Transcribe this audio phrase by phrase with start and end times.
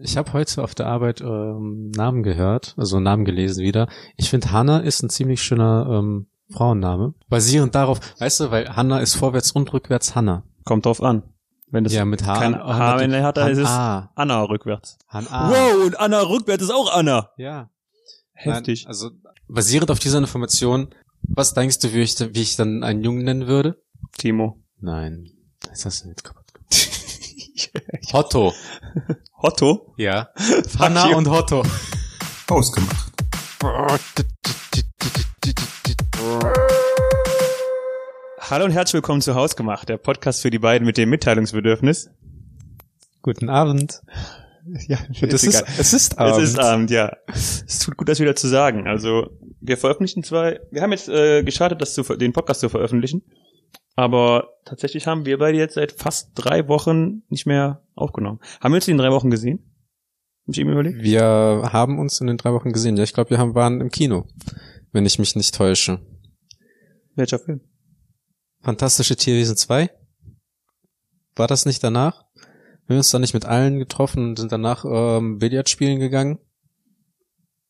[0.00, 3.88] Ich habe heute auf der Arbeit ähm, Namen gehört, also Namen gelesen wieder.
[4.16, 7.14] Ich finde Hanna ist ein ziemlich schöner ähm, Frauenname.
[7.28, 10.44] Basierend darauf, weißt du, weil Hanna ist vorwärts und rückwärts Hanna.
[10.64, 11.22] Kommt drauf an.
[11.70, 12.38] Wenn das ja, mit H.
[12.38, 14.10] kein H, wenn er hat, dann ist es A.
[14.14, 14.98] Anna rückwärts.
[15.08, 15.50] Han A.
[15.50, 17.30] Wow, und Anna rückwärts ist auch Anna.
[17.36, 17.68] Ja.
[18.32, 18.84] Heftig.
[18.84, 19.10] Nein, also
[19.48, 23.46] basierend auf dieser Information, was denkst du, wie ich, wie ich dann einen Jungen nennen
[23.48, 23.82] würde?
[24.16, 24.62] Timo.
[24.80, 25.26] Nein.
[25.68, 26.37] Was hast du jetzt kaputt gemacht?
[28.12, 28.52] Hotto.
[29.36, 29.94] Otto?
[29.96, 30.28] Ja.
[30.78, 31.62] Hanna und Hotto.
[32.48, 33.12] Ausgemacht.
[38.38, 42.10] Hallo und herzlich willkommen zu Hausgemacht, der Podcast für die beiden mit dem Mitteilungsbedürfnis.
[43.22, 44.00] Guten Abend.
[44.86, 46.42] Ja, Das ist, es ist Abend.
[46.42, 47.16] Es ist Abend, ja.
[47.26, 48.86] Es tut gut, das wieder zu sagen.
[48.86, 49.30] Also,
[49.60, 53.22] wir veröffentlichen zwei, wir haben jetzt äh, gestartet, das zu, den Podcast zu veröffentlichen.
[53.98, 58.38] Aber tatsächlich haben wir beide jetzt seit fast drei Wochen nicht mehr aufgenommen.
[58.60, 59.58] Haben wir uns in drei Wochen gesehen?
[60.46, 61.02] Hab ich eben überlegt?
[61.02, 61.24] Wir
[61.72, 62.96] haben uns in den drei Wochen gesehen.
[62.96, 64.28] Ja, ich glaube, wir haben, waren im Kino,
[64.92, 65.98] wenn ich mich nicht täusche.
[67.16, 67.60] Welcher Film?
[68.60, 69.90] Fantastische Tierwesen 2?
[71.34, 72.24] War das nicht danach?
[72.86, 76.38] Wir haben uns da nicht mit allen getroffen und sind danach ähm, Billard spielen gegangen.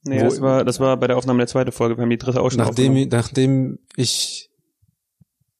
[0.02, 1.96] Nee, Wo- das war, das war bei der Aufnahme der zweiten Folge.
[1.96, 4.47] Wir haben die dritte auch schon Nachdem, nachdem ich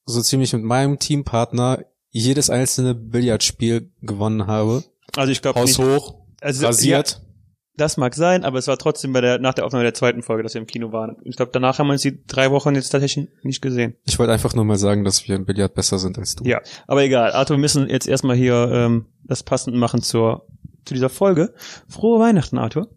[0.08, 4.82] so ziemlich mit meinem Teampartner jedes einzelne Billardspiel gewonnen habe.
[5.16, 5.86] Also ich glaube Haus nicht.
[5.88, 7.20] hoch, Also, Ja, rasiert.
[7.76, 10.42] das mag sein, aber es war trotzdem bei der, nach der Aufnahme der zweiten Folge,
[10.42, 11.16] dass wir im Kino waren.
[11.24, 13.94] Ich glaube, danach haben wir uns die drei Wochen jetzt tatsächlich nicht gesehen.
[14.04, 16.44] Ich wollte einfach nur mal sagen, dass wir im Billard besser sind als du.
[16.44, 17.32] Ja, aber egal.
[17.32, 20.46] Arthur, wir müssen jetzt erstmal hier ähm, das passend machen zur
[20.86, 21.52] zu dieser Folge.
[21.86, 22.88] Frohe Weihnachten, Arthur.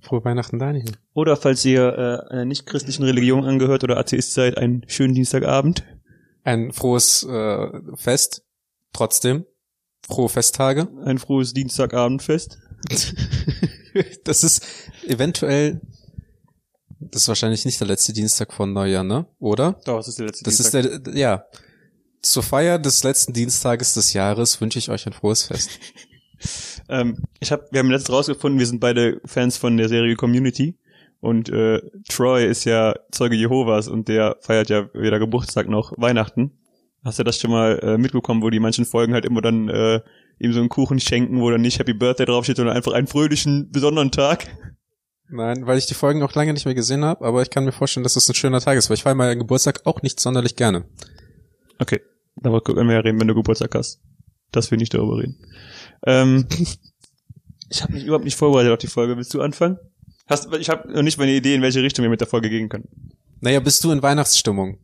[0.00, 0.90] Frohe Weihnachten, Daniel.
[1.14, 5.84] Oder falls ihr äh, einer nicht christlichen Religion angehört oder Atheist seid, einen schönen Dienstagabend.
[6.46, 8.44] Ein frohes äh, Fest.
[8.92, 9.44] Trotzdem.
[10.06, 10.86] Frohe Festtage.
[11.04, 12.58] Ein frohes Dienstagabendfest.
[14.24, 14.64] das ist
[15.08, 15.80] eventuell,
[17.00, 19.26] das ist wahrscheinlich nicht der letzte Dienstag von Neujahr, ne?
[19.40, 19.80] Oder?
[19.84, 20.84] Doch, das ist der letzte Das Dienstag.
[20.84, 21.44] ist der, ja.
[22.22, 25.70] Zur Feier des letzten Dienstages des Jahres wünsche ich euch ein frohes Fest.
[26.88, 30.76] Ähm, ich hab, wir haben letztens rausgefunden, wir sind beide Fans von der Serie Community.
[31.26, 36.52] Und äh, Troy ist ja Zeuge Jehovas und der feiert ja weder Geburtstag noch Weihnachten.
[37.04, 40.02] Hast du das schon mal äh, mitbekommen, wo die manchen Folgen halt immer dann äh,
[40.38, 43.72] ihm so einen Kuchen schenken, wo dann nicht Happy Birthday draufsteht, sondern einfach einen fröhlichen,
[43.72, 44.46] besonderen Tag?
[45.28, 47.72] Nein, weil ich die Folgen noch lange nicht mehr gesehen habe, aber ich kann mir
[47.72, 50.54] vorstellen, dass es ein schöner Tag ist, weil ich feiere meinen Geburtstag auch nicht sonderlich
[50.54, 50.84] gerne.
[51.80, 52.02] Okay,
[52.36, 54.00] darüber können wir ja reden, wenn du Geburtstag hast.
[54.52, 55.44] Dass wir nicht darüber reden.
[56.06, 56.46] Ähm,
[57.68, 59.16] ich habe mich überhaupt nicht vorbereitet auf die Folge.
[59.16, 59.80] Willst du anfangen?
[60.26, 62.68] Hast, ich habe noch nicht meine Idee, in welche Richtung wir mit der Folge gehen
[62.68, 62.88] können.
[63.40, 64.78] Naja, bist du in Weihnachtsstimmung?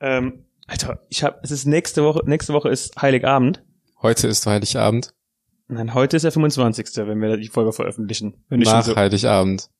[0.00, 3.62] Ähm, Alter, ich habe, es ist nächste Woche, nächste Woche ist Heiligabend.
[4.00, 5.12] Heute ist Heiligabend.
[5.66, 8.44] Nein, heute ist der 25., wenn wir die Folge veröffentlichen.
[8.48, 9.70] Wenn Nach so, Heiligabend.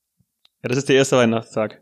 [0.63, 1.81] ja, das ist der erste Weihnachtstag.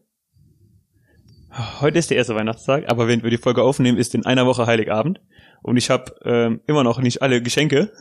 [1.80, 4.66] Heute ist der erste Weihnachtstag, aber wenn wir die Folge aufnehmen, ist in einer Woche
[4.66, 5.22] Heiligabend.
[5.62, 7.92] Und ich habe ähm, immer noch nicht alle Geschenke.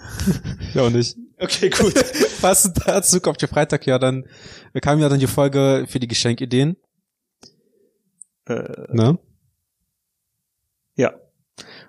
[0.75, 1.15] Ja, und ich.
[1.43, 1.95] Okay, gut.
[2.41, 4.25] Passend dazu kommt ja Freitag ja dann,
[4.81, 6.77] kam ja dann die Folge für die Geschenkideen,
[8.47, 9.19] äh, ne?
[10.97, 11.15] ja.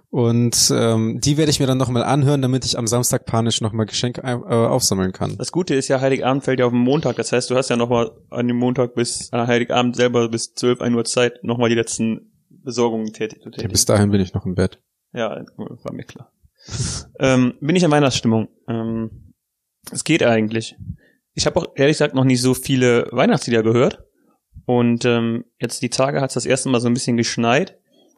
[0.09, 3.87] Und ähm, die werde ich mir dann nochmal anhören, damit ich am Samstag panisch nochmal
[3.87, 5.37] Geschenke äh, aufsammeln kann.
[5.39, 7.15] Das Gute ist ja, Heiligabend fällt ja auf den Montag.
[7.15, 10.81] Das heißt, du hast ja nochmal an dem Montag bis, an Heiligabend selber bis 12,
[10.81, 13.71] 1 Uhr Zeit, nochmal die letzten Besorgungen tätig zu Ja, tätigen.
[13.71, 14.79] bis dahin bin ich noch im Bett.
[15.13, 16.31] Ja, war mir klar.
[17.19, 18.49] ähm, bin ich in Weihnachtsstimmung?
[18.67, 19.22] Ähm,
[19.91, 20.75] es geht eigentlich.
[21.33, 24.03] Ich habe auch ehrlich gesagt noch nicht so viele Weihnachtslieder gehört.
[24.65, 27.77] Und ähm, jetzt die Tage hat es das erste Mal so ein bisschen geschneit.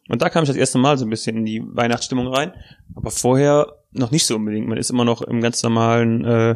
[0.09, 2.53] Und da kam ich das erste Mal so ein bisschen in die Weihnachtsstimmung rein.
[2.93, 4.67] Aber vorher noch nicht so unbedingt.
[4.67, 6.55] Man ist immer noch im ganz normalen, äh,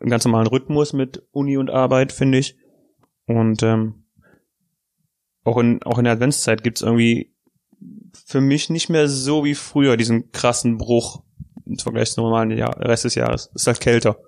[0.00, 2.56] im ganz normalen Rhythmus mit Uni und Arbeit, finde ich.
[3.26, 4.04] Und ähm,
[5.44, 7.34] auch in, auch in der Adventszeit gibt's irgendwie
[8.24, 11.22] für mich nicht mehr so wie früher diesen krassen Bruch
[11.66, 13.50] im Vergleich zum normalen Jahr, Rest des Jahres.
[13.54, 14.18] Es ist halt kälter.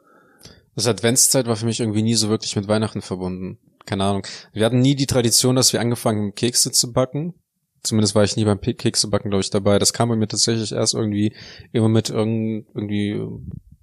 [0.74, 3.58] Das Adventszeit war für mich irgendwie nie so wirklich mit Weihnachten verbunden.
[3.84, 4.26] Keine Ahnung.
[4.52, 7.34] Wir hatten nie die Tradition, dass wir angefangen haben, Kekse zu backen.
[7.82, 9.78] Zumindest war ich nie beim Pe- Kekse backen, glaube ich, dabei.
[9.78, 11.34] Das kam bei mir tatsächlich erst irgendwie
[11.72, 13.20] immer mit irgend- irgendwie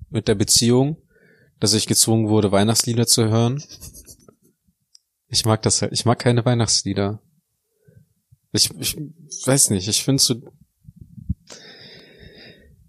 [0.09, 0.97] mit der Beziehung,
[1.59, 3.63] dass ich gezwungen wurde, Weihnachtslieder zu hören.
[5.27, 5.91] Ich mag das halt.
[5.93, 7.21] Ich mag keine Weihnachtslieder.
[8.51, 8.95] Ich, ich
[9.45, 9.87] weiß nicht.
[9.87, 10.35] Ich finde so.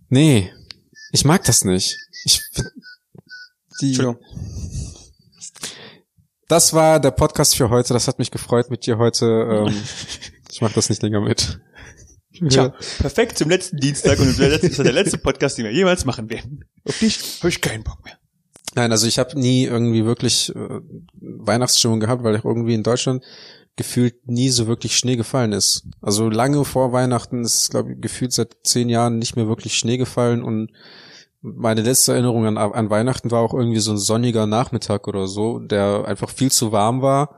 [0.08, 0.52] Nee,
[1.16, 1.96] ich mag das nicht.
[2.24, 2.42] Ich
[3.80, 3.86] die.
[3.86, 4.18] Entschuldigung.
[6.46, 7.94] Das war der Podcast für heute.
[7.94, 9.24] Das hat mich gefreut mit dir heute.
[9.24, 9.74] Ähm,
[10.50, 11.58] ich mach das nicht länger mit.
[12.50, 15.72] Tja, perfekt zum letzten Dienstag und der letzte, das ist der letzte Podcast, den wir
[15.72, 16.66] jemals machen werden.
[16.84, 18.18] Auf dich habe ich keinen Bock mehr.
[18.74, 20.80] Nein, also ich habe nie irgendwie wirklich äh,
[21.14, 23.24] Weihnachtsstimmung gehabt, weil irgendwie in Deutschland
[23.76, 25.87] gefühlt nie so wirklich Schnee gefallen ist.
[26.00, 29.99] Also lange vor Weihnachten ist, glaube ich, gefühlt seit zehn Jahren nicht mehr wirklich Schnee
[29.99, 30.70] gefallen und
[31.43, 35.61] meine letzte Erinnerung an, an Weihnachten war auch irgendwie so ein sonniger Nachmittag oder so,
[35.61, 37.37] der einfach viel zu warm war.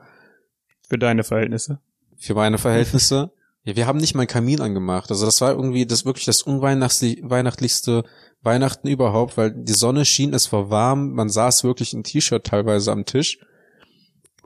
[0.89, 1.81] Für deine Verhältnisse.
[2.17, 3.33] Für meine Verhältnisse.
[3.65, 5.11] ja, wir haben nicht mal einen Kamin angemacht.
[5.11, 8.05] Also das war irgendwie das wirklich das unweihnachtlichste
[8.41, 12.93] Weihnachten überhaupt, weil die Sonne schien, es war warm, man saß wirklich in T-Shirt teilweise
[12.93, 13.39] am Tisch.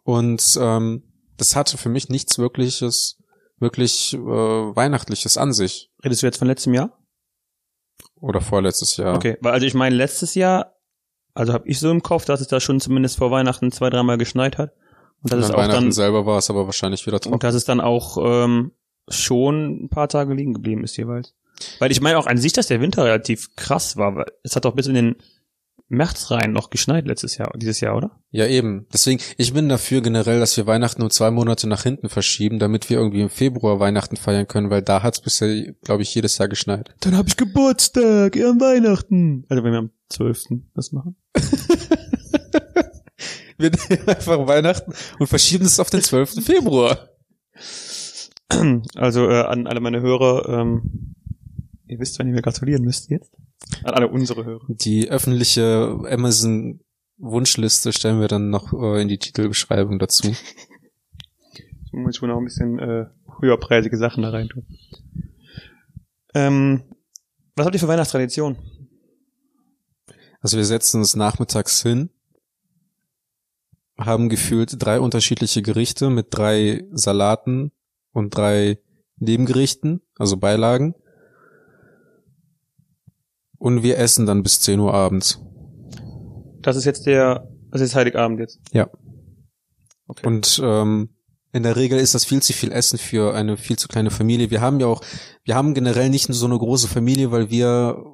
[0.03, 1.05] Und ähm,
[1.43, 3.19] das hatte für mich nichts wirkliches,
[3.59, 5.91] wirklich äh, Weihnachtliches an sich.
[6.05, 6.97] Redest du jetzt von letztem Jahr?
[8.21, 9.17] Oder vorletztes Jahr.
[9.17, 10.77] Okay, weil also ich meine, letztes Jahr,
[11.35, 14.19] also habe ich so im Kopf, dass es da schon zumindest vor Weihnachten zwei, dreimal
[14.19, 14.73] geschneit hat.
[15.21, 17.35] Und, dass und es auch Weihnachten dann selber war es aber wahrscheinlich wieder trocken.
[17.35, 18.71] Und dass es dann auch ähm,
[19.09, 21.35] schon ein paar Tage liegen geblieben ist jeweils.
[21.81, 24.15] Weil ich meine auch an sich, dass der Winter relativ krass war.
[24.15, 25.17] Weil es hat doch bis in den
[25.93, 28.11] März rein noch geschneit letztes Jahr, dieses Jahr, oder?
[28.31, 28.87] Ja, eben.
[28.93, 32.89] Deswegen, ich bin dafür generell, dass wir Weihnachten nur zwei Monate nach hinten verschieben, damit
[32.91, 36.39] wir irgendwie im Februar Weihnachten feiern können, weil da hat es bisher, glaube ich, jedes
[36.39, 36.95] Jahr geschneit.
[37.01, 39.45] Dann habe ich Geburtstag, eher an Weihnachten.
[39.49, 40.45] Also wenn wir am 12.
[40.75, 41.17] das machen.
[43.59, 46.45] wir nehmen einfach Weihnachten und verschieben es auf den 12.
[46.45, 47.09] Februar.
[48.97, 51.15] Also äh, an alle meine Hörer, ähm,
[51.87, 53.33] ihr wisst, wenn ihr mir gratulieren müsst jetzt.
[53.85, 54.65] An alle unsere Hörer.
[54.69, 56.81] Die öffentliche Amazon
[57.19, 60.35] Wunschliste stellen wir dann noch äh, in die Titelbeschreibung dazu.
[61.95, 63.05] Ich muss schon noch ein bisschen äh,
[63.43, 64.67] höherpreisige Sachen da rein tun.
[66.33, 66.85] Ähm,
[67.55, 68.57] was habt ihr für Weihnachtstradition?
[70.41, 72.09] Also wir setzen uns nachmittags hin,
[73.99, 77.73] haben gefühlt drei unterschiedliche Gerichte mit drei Salaten
[78.13, 78.79] und drei
[79.19, 80.95] Nebengerichten, also Beilagen
[83.63, 85.41] und wir essen dann bis 10 Uhr abends.
[86.63, 88.59] Das ist jetzt der, das ist Heiligabend jetzt.
[88.73, 88.91] Ja.
[90.09, 90.27] Okay.
[90.27, 91.11] Und ähm,
[91.53, 94.51] in der Regel ist das viel zu viel Essen für eine viel zu kleine Familie.
[94.51, 95.01] Wir haben ja auch,
[95.45, 98.05] wir haben generell nicht so eine große Familie, weil wir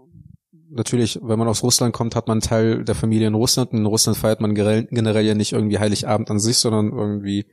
[0.68, 3.72] natürlich, wenn man aus Russland kommt, hat man einen Teil der Familie in Russland.
[3.72, 7.46] In Russland feiert man generell ja nicht irgendwie Heiligabend an sich, sondern irgendwie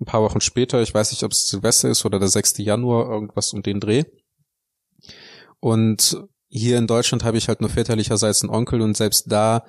[0.00, 0.82] ein paar Wochen später.
[0.82, 2.58] Ich weiß nicht, ob es Silvester ist oder der 6.
[2.58, 4.02] Januar, irgendwas um den Dreh.
[5.60, 9.64] Und hier in Deutschland habe ich halt nur väterlicherseits einen Onkel und selbst da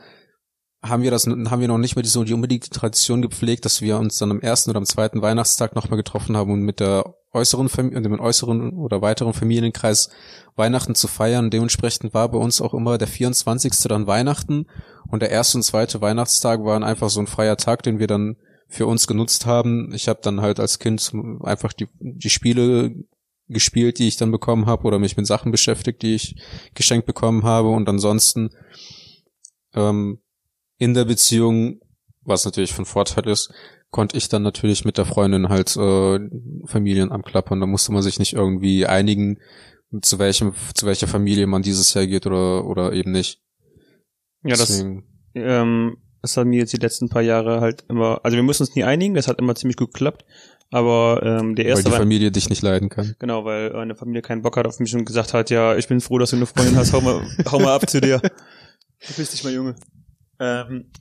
[0.83, 3.97] haben wir das, haben wir noch nicht mehr so die unbedingte Tradition gepflegt, dass wir
[3.97, 7.68] uns dann am ersten oder am zweiten Weihnachtstag nochmal getroffen haben, um mit der äußeren
[7.68, 10.09] Familie, dem äußeren oder weiteren Familienkreis
[10.56, 11.50] Weihnachten zu feiern.
[11.50, 13.73] Dementsprechend war bei uns auch immer der 24.
[13.88, 14.68] dann Weihnachten
[15.09, 18.38] und der erste und zweite Weihnachtstag waren einfach so ein freier Tag, den wir dann
[18.68, 19.91] für uns genutzt haben.
[19.94, 22.95] Ich habe dann halt als Kind einfach die, die Spiele
[23.47, 26.35] gespielt, die ich dann bekommen habe, oder mich mit Sachen beschäftigt, die ich
[26.73, 27.69] geschenkt bekommen habe.
[27.69, 28.49] Und ansonsten
[29.73, 30.19] ähm,
[30.77, 31.79] in der Beziehung,
[32.21, 33.53] was natürlich von Vorteil ist,
[33.89, 36.19] konnte ich dann natürlich mit der Freundin halt äh,
[36.65, 37.59] Familien anklappern.
[37.59, 39.39] Da musste man sich nicht irgendwie einigen,
[40.01, 43.41] zu welchem, zu welcher Familie man dieses Jahr geht oder oder eben nicht.
[44.44, 45.05] Ja, Deswegen.
[45.33, 48.63] das ähm, das hat mir jetzt die letzten paar Jahre halt immer, also wir mussten
[48.63, 50.25] uns nie einigen, das hat immer ziemlich gut geklappt.
[50.69, 51.86] Aber ähm, der erste.
[51.86, 53.16] Weil die Familie dich nicht leiden kann.
[53.19, 56.02] Genau, weil eine Familie keinen Bock hat auf mich und gesagt hat, ja, ich bin
[56.02, 57.22] froh, dass du eine Freundin hast, hau mal,
[57.52, 58.19] hau mal ab zu dir.
[58.19, 59.75] Du bist dich mal Junge.
[60.40, 60.92] Ähm,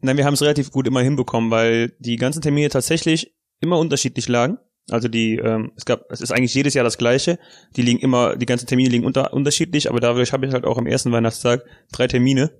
[0.00, 4.28] nein, wir haben es relativ gut immer hinbekommen, weil die ganzen Termine tatsächlich immer unterschiedlich
[4.28, 4.58] lagen.
[4.88, 7.38] Also die, ähm, es gab, es ist eigentlich jedes Jahr das gleiche.
[7.74, 10.78] Die liegen immer, die ganzen Termine liegen unter, unterschiedlich, aber dadurch habe ich halt auch
[10.78, 12.52] am ersten Weihnachtstag drei Termine,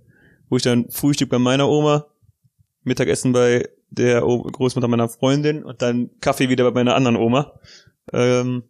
[0.48, 2.06] wo ich dann Frühstück bei meiner Oma,
[2.82, 7.58] Mittagessen bei der Großmutter meiner Freundin und dann Kaffee wieder bei meiner anderen Oma.
[8.12, 8.64] Ähm,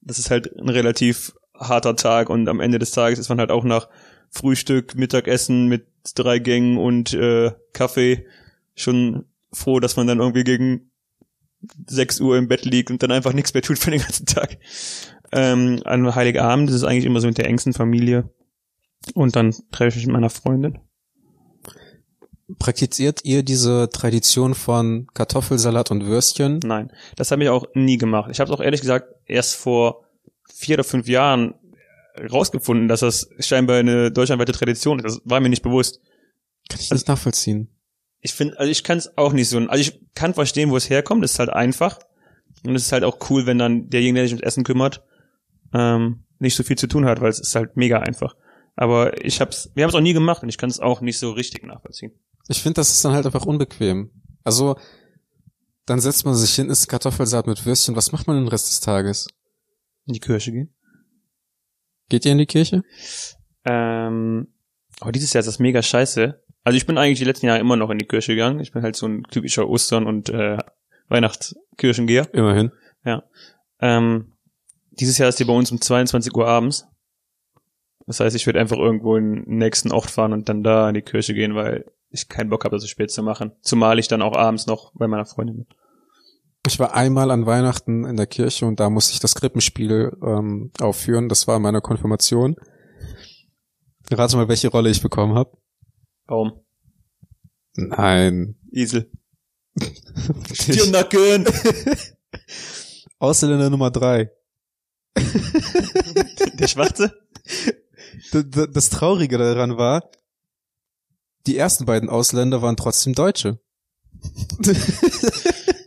[0.00, 3.50] das ist halt ein relativ harter Tag und am Ende des Tages ist man halt
[3.50, 3.88] auch nach
[4.30, 8.26] Frühstück, Mittagessen mit drei Gängen und äh, Kaffee
[8.74, 10.90] schon froh, dass man dann irgendwie gegen
[11.86, 14.58] 6 Uhr im Bett liegt und dann einfach nichts mehr tut für den ganzen Tag.
[15.32, 18.30] Ähm, an Heiligabend ist eigentlich immer so mit der engsten Familie.
[19.14, 20.78] Und dann treffe ich mich mit meiner Freundin.
[22.58, 26.60] Praktiziert ihr diese Tradition von Kartoffelsalat und Würstchen?
[26.64, 28.30] Nein, das habe ich auch nie gemacht.
[28.32, 30.04] Ich habe auch ehrlich gesagt erst vor
[30.52, 31.54] vier oder fünf Jahren
[32.30, 35.04] rausgefunden, dass das scheinbar eine deutschlandweite Tradition ist.
[35.04, 36.00] Das war mir nicht bewusst.
[36.68, 37.68] Kann ich also, nicht nachvollziehen.
[38.20, 39.58] Ich finde, also ich kann es auch nicht so.
[39.58, 41.24] Also ich kann verstehen, wo es herkommt.
[41.24, 41.98] Es ist halt einfach
[42.64, 45.02] und es ist halt auch cool, wenn dann derjenige, der sich ums Essen kümmert,
[45.72, 48.36] ähm, nicht so viel zu tun hat, weil es ist halt mega einfach.
[48.76, 51.18] Aber ich hab's, wir haben es auch nie gemacht und ich kann es auch nicht
[51.18, 52.12] so richtig nachvollziehen.
[52.50, 54.10] Ich finde, das ist dann halt einfach unbequem.
[54.42, 54.76] Also,
[55.86, 57.94] dann setzt man sich hin, isst Kartoffelsalat mit Würstchen.
[57.94, 59.28] Was macht man den Rest des Tages?
[60.06, 60.74] In die Kirche gehen.
[62.08, 62.82] Geht ihr in die Kirche?
[63.64, 64.48] Ähm,
[64.98, 67.76] aber dieses Jahr ist das mega scheiße, Also ich bin eigentlich die letzten Jahre immer
[67.76, 68.58] noch in die Kirche gegangen.
[68.58, 70.58] Ich bin halt so ein typischer Ostern- und äh,
[71.08, 72.34] Weihnachtskirchengeher.
[72.34, 72.72] Immerhin.
[73.80, 74.32] Ähm,
[74.90, 76.86] dieses Jahr ist die bei uns um 22 Uhr abends.
[78.06, 80.94] Das heißt, ich werde einfach irgendwo in den nächsten Ort fahren und dann da in
[80.94, 83.52] die Kirche gehen, weil ich keinen Bock habe, das so spät zu machen.
[83.62, 85.66] Zumal ich dann auch abends noch bei meiner Freundin bin.
[86.66, 90.72] Ich war einmal an Weihnachten in der Kirche und da musste ich das Krippenspiel ähm,
[90.80, 91.28] aufführen.
[91.28, 92.56] Das war in meiner Konfirmation.
[94.10, 95.56] Rate mal, welche Rolle ich bekommen habe.
[96.26, 96.60] Warum?
[97.74, 98.56] Nein.
[98.70, 99.10] Isel.
[100.50, 101.46] Ich, Nacken.
[103.18, 104.30] Ausländer Nummer drei.
[106.54, 107.14] Der Schwarze?
[108.72, 110.10] Das Traurige daran war,
[111.46, 113.58] die ersten beiden Ausländer waren trotzdem Deutsche.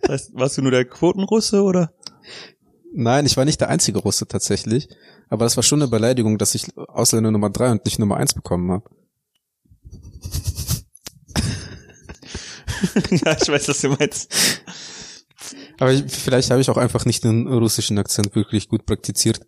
[0.08, 1.94] Weißt, warst du nur der Quotenrusse oder?
[2.94, 4.88] Nein, ich war nicht der einzige Russe tatsächlich,
[5.30, 8.34] aber das war schon eine Beleidigung, dass ich Ausländer Nummer drei und nicht Nummer eins
[8.34, 8.90] bekommen habe.
[13.10, 14.32] ja, ich weiß, was du meinst.
[15.80, 19.42] Aber ich, vielleicht habe ich auch einfach nicht den russischen Akzent wirklich gut praktiziert.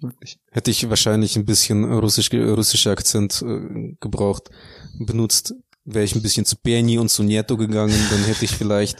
[0.00, 0.38] Wirklich.
[0.50, 4.50] Hätte ich wahrscheinlich ein bisschen russisch, russischer Akzent äh, gebraucht,
[4.98, 8.98] benutzt, wäre ich ein bisschen zu Penny und zu Nieto gegangen, dann hätte ich vielleicht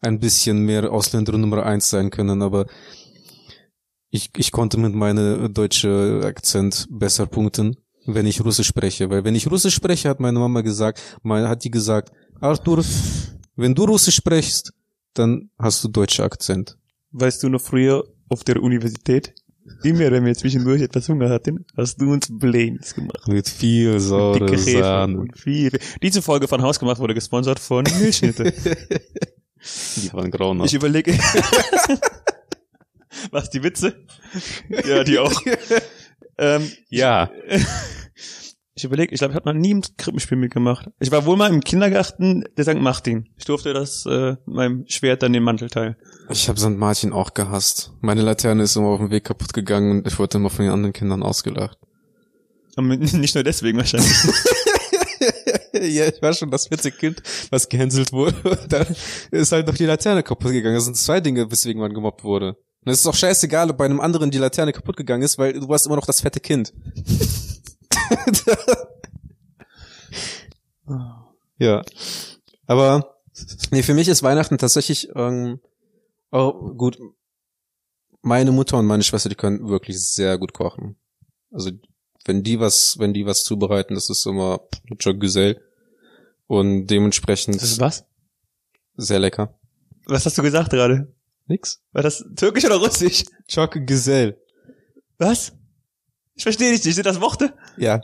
[0.00, 2.66] ein bisschen mehr Ausländer Nummer eins sein können, aber
[4.10, 7.76] ich, ich konnte mit meinem deutschen Akzent besser punkten,
[8.06, 11.64] wenn ich Russisch spreche, weil wenn ich Russisch spreche, hat meine Mama gesagt, meine, hat
[11.64, 12.84] die gesagt, Arthur,
[13.56, 14.72] wenn du Russisch sprichst,
[15.14, 16.78] dann hast du deutscher Akzent.
[17.10, 19.34] Weißt du noch früher auf der Universität?
[19.82, 23.26] Immer, wenn wir zwischendurch etwas Hunger hatten, hast du uns Blains gemacht.
[23.28, 25.18] Mit viel saure Dicke Sahne.
[25.18, 25.78] und viel.
[26.02, 28.52] Diese Folge von Hausgemacht wurde gesponsert von Milchschnitte.
[29.96, 30.68] Die waren grauenhaft.
[30.68, 31.12] Ich überlege.
[33.30, 34.04] Was, die Witze?
[34.68, 35.40] Ja, die auch.
[36.38, 37.30] ähm, ja.
[38.76, 40.90] Ich überlege, ich glaube, ich habe noch nie im Krippenspiel mitgemacht.
[41.00, 42.74] Ich war wohl mal im Kindergarten der St.
[42.74, 43.26] Martin.
[43.38, 45.96] Ich durfte das äh, meinem Schwert dann den Mantel teilen.
[46.28, 46.76] Ich habe St.
[46.76, 47.92] Martin auch gehasst.
[48.02, 50.74] Meine Laterne ist immer auf dem Weg kaputt gegangen und ich wurde immer von den
[50.74, 51.78] anderen Kindern ausgelacht.
[52.76, 54.12] Aber nicht nur deswegen wahrscheinlich.
[55.72, 58.36] ja, ich war schon das vierte Kind, was gehänselt wurde.
[58.44, 58.86] Und dann
[59.30, 60.74] ist halt noch die Laterne kaputt gegangen.
[60.74, 62.56] Das sind zwei Dinge, weswegen man gemobbt wurde.
[62.84, 65.54] Und es ist auch scheißegal, ob bei einem anderen die Laterne kaputt gegangen ist, weil
[65.54, 66.74] du warst immer noch das fette Kind.
[71.58, 71.82] ja.
[72.66, 73.16] Aber
[73.70, 75.60] nee, für mich ist Weihnachten tatsächlich ähm,
[76.32, 76.98] oh, gut.
[78.22, 80.96] Meine Mutter und meine Schwester, die können wirklich sehr gut kochen.
[81.52, 81.70] Also
[82.24, 84.60] wenn die was, wenn die was zubereiten, das ist immer
[84.98, 85.62] Güzel
[86.48, 88.04] und dementsprechend Das ist was?
[88.96, 89.58] sehr lecker.
[90.06, 91.14] Was hast du gesagt gerade?
[91.46, 91.82] Nix.
[91.92, 93.24] War das türkisch oder russisch?
[93.86, 94.40] Güzel.
[95.18, 95.52] Was?
[96.36, 96.94] Ich verstehe dich nicht.
[96.94, 97.52] Sind das Worte?
[97.76, 98.02] Ja,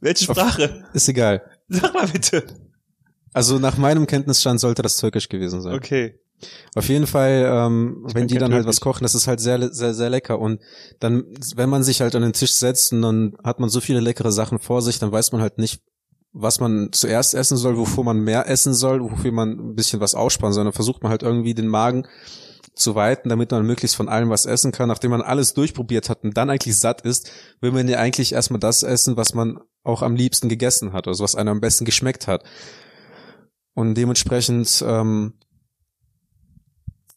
[0.00, 0.84] Welche Sprache?
[0.94, 1.42] ist egal.
[1.68, 2.44] Sag mal bitte.
[3.32, 5.74] Also nach meinem Kenntnisstand sollte das türkisch gewesen sein.
[5.74, 6.18] Okay.
[6.74, 9.94] Auf jeden Fall, ähm, wenn die dann halt was kochen, das ist halt sehr, sehr,
[9.94, 10.38] sehr lecker.
[10.38, 10.60] Und
[11.00, 11.24] dann,
[11.56, 14.30] wenn man sich halt an den Tisch setzt und dann hat man so viele leckere
[14.32, 15.82] Sachen vor sich, dann weiß man halt nicht,
[16.32, 20.14] was man zuerst essen soll, wovor man mehr essen soll, wofür man ein bisschen was
[20.14, 20.64] aussparen soll.
[20.64, 22.06] Dann versucht man halt irgendwie den Magen
[22.76, 24.88] zu weiten, damit man möglichst von allem was essen kann.
[24.88, 27.30] Nachdem man alles durchprobiert hat und dann eigentlich satt ist,
[27.60, 31.24] will man ja eigentlich erstmal das essen, was man auch am liebsten gegessen hat, also
[31.24, 32.44] was einem am besten geschmeckt hat.
[33.74, 35.34] Und dementsprechend ähm,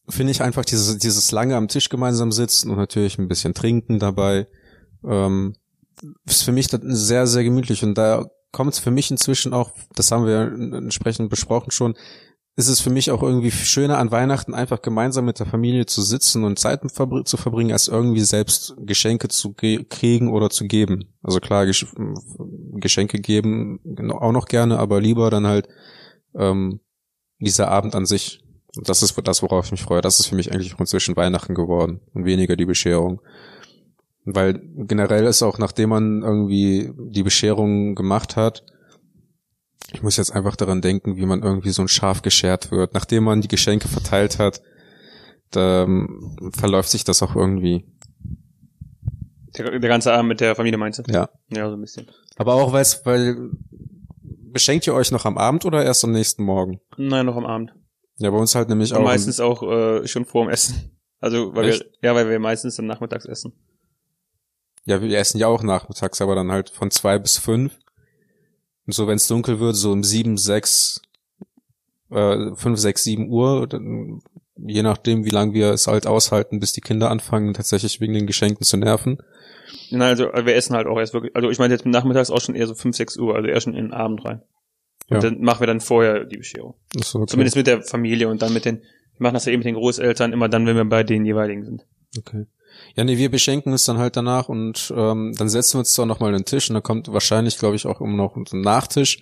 [0.08, 4.00] finde ich einfach dieses, dieses lange am Tisch gemeinsam sitzen und natürlich ein bisschen trinken
[4.00, 4.48] dabei,
[5.04, 5.56] ähm,
[6.25, 7.84] ist für mich dann sehr, sehr gemütlich.
[7.84, 10.42] Und da kommt es für mich inzwischen auch, das haben wir
[10.78, 11.96] entsprechend besprochen schon,
[12.60, 16.01] ist es für mich auch irgendwie schöner an Weihnachten einfach gemeinsam mit der Familie zu
[16.01, 21.06] sitzen und Zeit zu verbringen, als irgendwie selbst Geschenke zu ge- kriegen oder zu geben.
[21.24, 21.88] Also klar, Gesch
[22.74, 23.80] Geschenke geben
[24.12, 25.70] auch noch gerne, aber lieber dann halt
[26.36, 26.82] ähm,
[27.39, 28.44] dieser Abend an sich.
[28.75, 30.01] Und das ist das, worauf ich mich freue.
[30.01, 33.22] Das ist für mich eigentlich inzwischen Weihnachten geworden und weniger die Bescherung.
[34.25, 38.66] Weil generell ist auch, nachdem man irgendwie die Bescherung gemacht hat,
[39.93, 42.93] ich muss jetzt einfach daran denken, wie man irgendwie so ein Schaf geschert wird.
[42.93, 44.62] Nachdem man die Geschenke verteilt hat,
[45.51, 47.86] da ähm, verläuft sich das auch irgendwie.
[49.58, 51.12] Der, der ganze Abend mit der Familie meinst du?
[51.12, 51.29] Ja.
[51.50, 52.08] Ja, so ein bisschen.
[52.38, 53.50] Aber auch weil's, weil
[54.51, 56.79] beschenkt ihr euch noch am Abend oder erst am nächsten Morgen?
[56.98, 57.74] Nein, noch am Abend.
[58.17, 59.03] Ja, bei uns halt nämlich Und auch.
[59.03, 60.91] meistens auch äh, schon vor dem Essen.
[61.19, 61.81] Also, weil Echt?
[61.81, 63.53] wir, ja, weil wir meistens dann nachmittags essen.
[64.86, 67.77] Ja, wir essen ja auch nachmittags, aber dann halt von zwei bis fünf.
[68.89, 71.00] Und so, wenn es dunkel wird, so um sieben, sechs,
[72.10, 74.24] äh, fünf, sechs, sieben Uhr, dann,
[74.58, 78.25] je nachdem, wie lange wir es halt aushalten, bis die Kinder anfangen, tatsächlich wegen den
[78.25, 79.19] Geschenken zu nerven.
[79.91, 82.55] Nein, also wir essen halt auch erst wirklich, also ich meine jetzt nachmittags auch schon
[82.55, 84.41] eher so 5, 6 Uhr, also eher schon in den Abend rein.
[85.08, 85.19] Und Ja.
[85.19, 86.74] dann machen wir dann vorher die Bescherung.
[87.00, 87.27] Ist okay.
[87.27, 88.84] Zumindest mit der Familie und dann mit den, wir
[89.19, 91.86] machen das ja eben mit den Großeltern, immer dann, wenn wir bei den jeweiligen sind.
[92.17, 92.48] Okay.
[92.96, 96.05] Ja, nee, wir beschenken es dann halt danach und ähm, dann setzen wir uns zwar
[96.05, 99.19] nochmal an den Tisch und dann kommt wahrscheinlich, glaube ich, auch immer noch ein Nachtisch.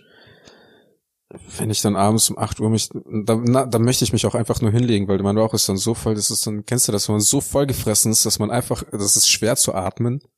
[1.57, 2.89] Wenn ich dann abends um 8 Uhr mich,
[3.25, 5.75] da, na, dann möchte ich mich auch einfach nur hinlegen, weil mein Bauch ist dann
[5.75, 8.39] so voll, das ist dann, kennst du das, wenn man so voll gefressen ist, dass
[8.39, 10.21] man einfach, das ist schwer zu atmen.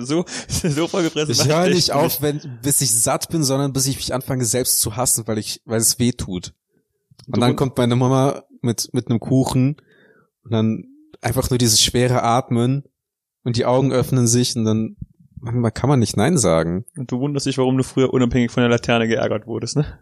[0.00, 1.32] So, so vollgefressen.
[1.32, 4.80] Ich höre nicht auf, wenn, bis ich satt bin, sondern bis ich mich anfange selbst
[4.80, 6.52] zu hassen, weil ich, weil es weh tut.
[7.28, 9.76] Und Du- dann kommt meine Mama mit, mit einem Kuchen
[10.42, 10.84] und dann
[11.20, 12.84] einfach nur dieses schwere Atmen
[13.44, 14.96] und die Augen öffnen sich und dann,
[15.40, 16.84] manchmal kann man nicht Nein sagen.
[16.96, 19.98] Und du wunderst dich, warum du früher unabhängig von der Laterne geärgert wurdest, ne?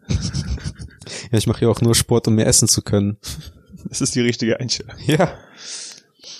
[1.31, 3.19] Ja, ich mache ja auch nur Sport, um mehr essen zu können.
[3.89, 4.95] Das ist die richtige Einstellung.
[5.07, 5.33] Ja.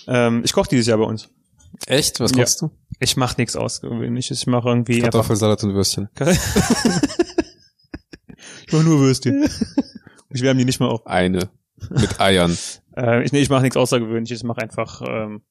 [0.07, 1.29] Ähm, ich koche dieses Jahr bei uns.
[1.87, 2.21] Echt?
[2.21, 2.39] Was Ja.
[2.39, 2.71] kochst du?
[2.99, 4.39] Ich mache nichts ausgewöhnliches.
[4.41, 6.09] Ich mache irgendwie einfach, Kartoffelsalat und Würstchen.
[8.67, 9.49] ich mache nur Würstchen.
[10.31, 11.07] Ich wärme die nicht mal auf.
[11.07, 11.49] Eine.
[11.91, 12.57] Mit Eiern.
[12.97, 14.41] Äh, ich nee, ich mache nichts Außergewöhnliches.
[14.41, 15.43] Ich mache einfach ähm,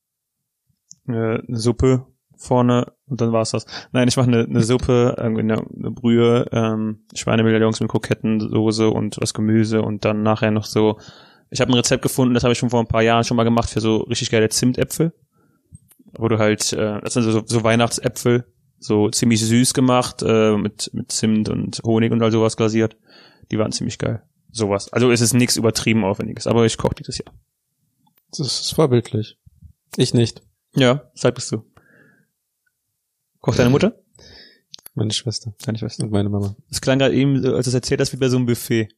[1.08, 2.06] eine, Suppe
[2.36, 3.66] vorne und dann war's das.
[3.94, 9.34] Nein, ich mache eine, eine Suppe, eine, eine Brühe, ähm, Schweinemedaillons mit Krokettensoße und was
[9.34, 11.00] Gemüse und dann nachher noch so.
[11.50, 13.46] Ich habe ein Rezept gefunden, das habe ich schon vor ein paar Jahren schon mal
[13.46, 15.14] gemacht für so richtig geile Zimtäpfel,
[16.18, 18.46] wo du halt, äh, das sind so, so Weihnachtsäpfel,
[18.78, 22.98] so ziemlich süß gemacht äh, mit mit Zimt und Honig und all sowas glasiert.
[23.52, 24.22] Die waren ziemlich geil.
[24.58, 24.92] Sowas.
[24.92, 27.32] Also es ist nichts übertrieben aufwendiges, aber ich koche dieses Jahr.
[28.32, 29.38] Das ist vorbildlich.
[29.98, 30.42] Ich nicht.
[30.76, 31.64] Ja, sag bist du.
[33.40, 34.00] Kocht deine Mutter?
[34.96, 35.54] Meine Schwester.
[35.64, 36.04] Deine Schwester.
[36.04, 36.56] Und meine Mama.
[36.70, 38.90] Das klang gerade eben, so, als du es erzählt hast, wie bei so einem Buffet.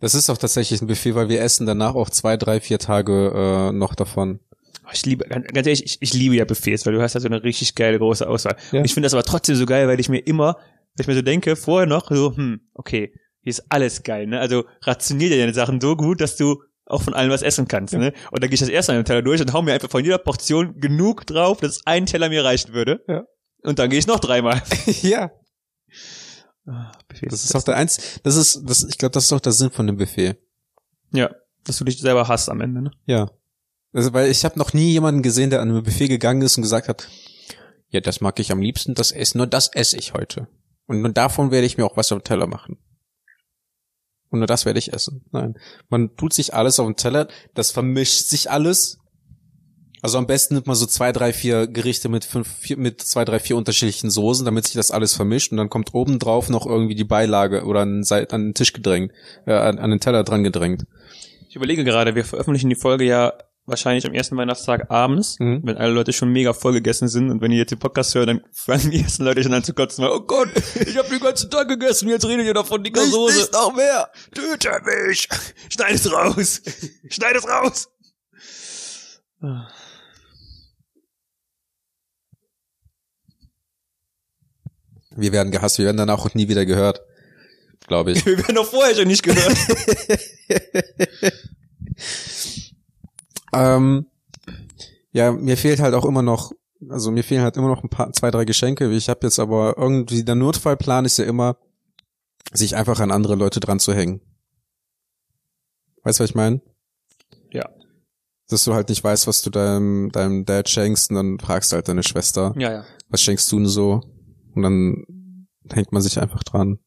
[0.00, 3.32] Das ist auch tatsächlich ein Buffet, weil wir essen danach auch zwei, drei, vier Tage
[3.34, 4.40] äh, noch davon.
[4.86, 7.20] Oh, Ich liebe, ganz ganz ehrlich, ich, ich liebe ja Buffets, weil du hast ja
[7.20, 8.56] so eine richtig geile große Auswahl.
[8.72, 8.78] Ja.
[8.78, 11.14] Und ich finde das aber trotzdem so geil, weil ich mir immer, weil ich mir
[11.14, 13.12] so denke, vorher noch so, hm, okay,
[13.46, 14.40] hier ist alles geil, ne?
[14.40, 17.94] Also rationier dir deine Sachen so gut, dass du auch von allem was essen kannst,
[17.94, 18.12] ne?
[18.32, 20.02] Und dann gehe ich das erste an den Teller durch und hau mir einfach von
[20.02, 23.04] jeder Portion genug drauf, dass ein Teller mir reichen würde.
[23.06, 23.22] Ja.
[23.62, 24.60] Und dann gehe ich noch dreimal.
[25.02, 25.30] ja.
[27.08, 29.52] Buffet Das ist auch der eins, das ist, das, ich glaube, das ist auch der
[29.52, 30.34] Sinn von dem Buffet.
[31.12, 31.30] Ja,
[31.62, 32.90] dass du dich selber hasst am Ende, ne?
[33.04, 33.30] Ja.
[33.92, 36.62] Also, weil ich habe noch nie jemanden gesehen, der an einem Buffet gegangen ist und
[36.62, 37.08] gesagt hat,
[37.90, 40.48] ja, das mag ich am liebsten, das essen, nur das esse ich heute.
[40.86, 42.78] Und nur davon werde ich mir auch was auf den Teller machen.
[44.30, 45.24] Und nur das werde ich essen.
[45.32, 45.54] Nein.
[45.88, 48.98] Man tut sich alles auf den Teller, das vermischt sich alles.
[50.02, 53.24] Also am besten nimmt man so zwei, drei, vier Gerichte mit fünf, vier, mit zwei,
[53.24, 56.66] drei, vier unterschiedlichen Soßen, damit sich das alles vermischt und dann kommt oben drauf noch
[56.66, 59.12] irgendwie die Beilage oder an, an den Tisch gedrängt,
[59.46, 60.84] äh, an, an den Teller dran gedrängt.
[61.48, 63.32] Ich überlege gerade, wir veröffentlichen die Folge ja
[63.66, 65.60] wahrscheinlich am ersten Weihnachtstag abends, Mhm.
[65.64, 68.28] wenn alle Leute schon mega voll gegessen sind und wenn ihr jetzt den Podcast hört,
[68.28, 70.48] dann fangen die ersten Leute schon an zu kotzen, weil, oh Gott,
[70.86, 73.50] ich habe den ganzen Tag gegessen, jetzt redet ihr noch von dicker Soße.
[73.52, 74.08] noch mehr!
[74.34, 75.28] Töte mich!
[75.68, 76.62] Schneid es raus!
[77.10, 77.88] Schneid es raus!
[85.16, 87.00] Wir werden gehasst, wir werden danach auch nie wieder gehört.
[87.86, 88.26] Glaube ich.
[88.26, 89.56] Wir werden doch vorher schon nicht gehört.
[93.56, 94.06] ähm,
[95.12, 96.52] ja, mir fehlt halt auch immer noch,
[96.88, 98.90] also mir fehlen halt immer noch ein paar, zwei, drei Geschenke.
[98.92, 101.56] Ich habe jetzt aber irgendwie, der Notfallplan ist ja immer,
[102.52, 104.20] sich einfach an andere Leute dran zu hängen.
[106.02, 106.60] Weißt du, was ich meine?
[107.50, 107.68] Ja.
[108.48, 111.76] Dass du halt nicht weißt, was du deinem, deinem Dad schenkst und dann fragst du
[111.76, 112.84] halt deine Schwester, ja, ja.
[113.08, 114.02] was schenkst du denn so?
[114.54, 116.78] Und dann hängt man sich einfach dran.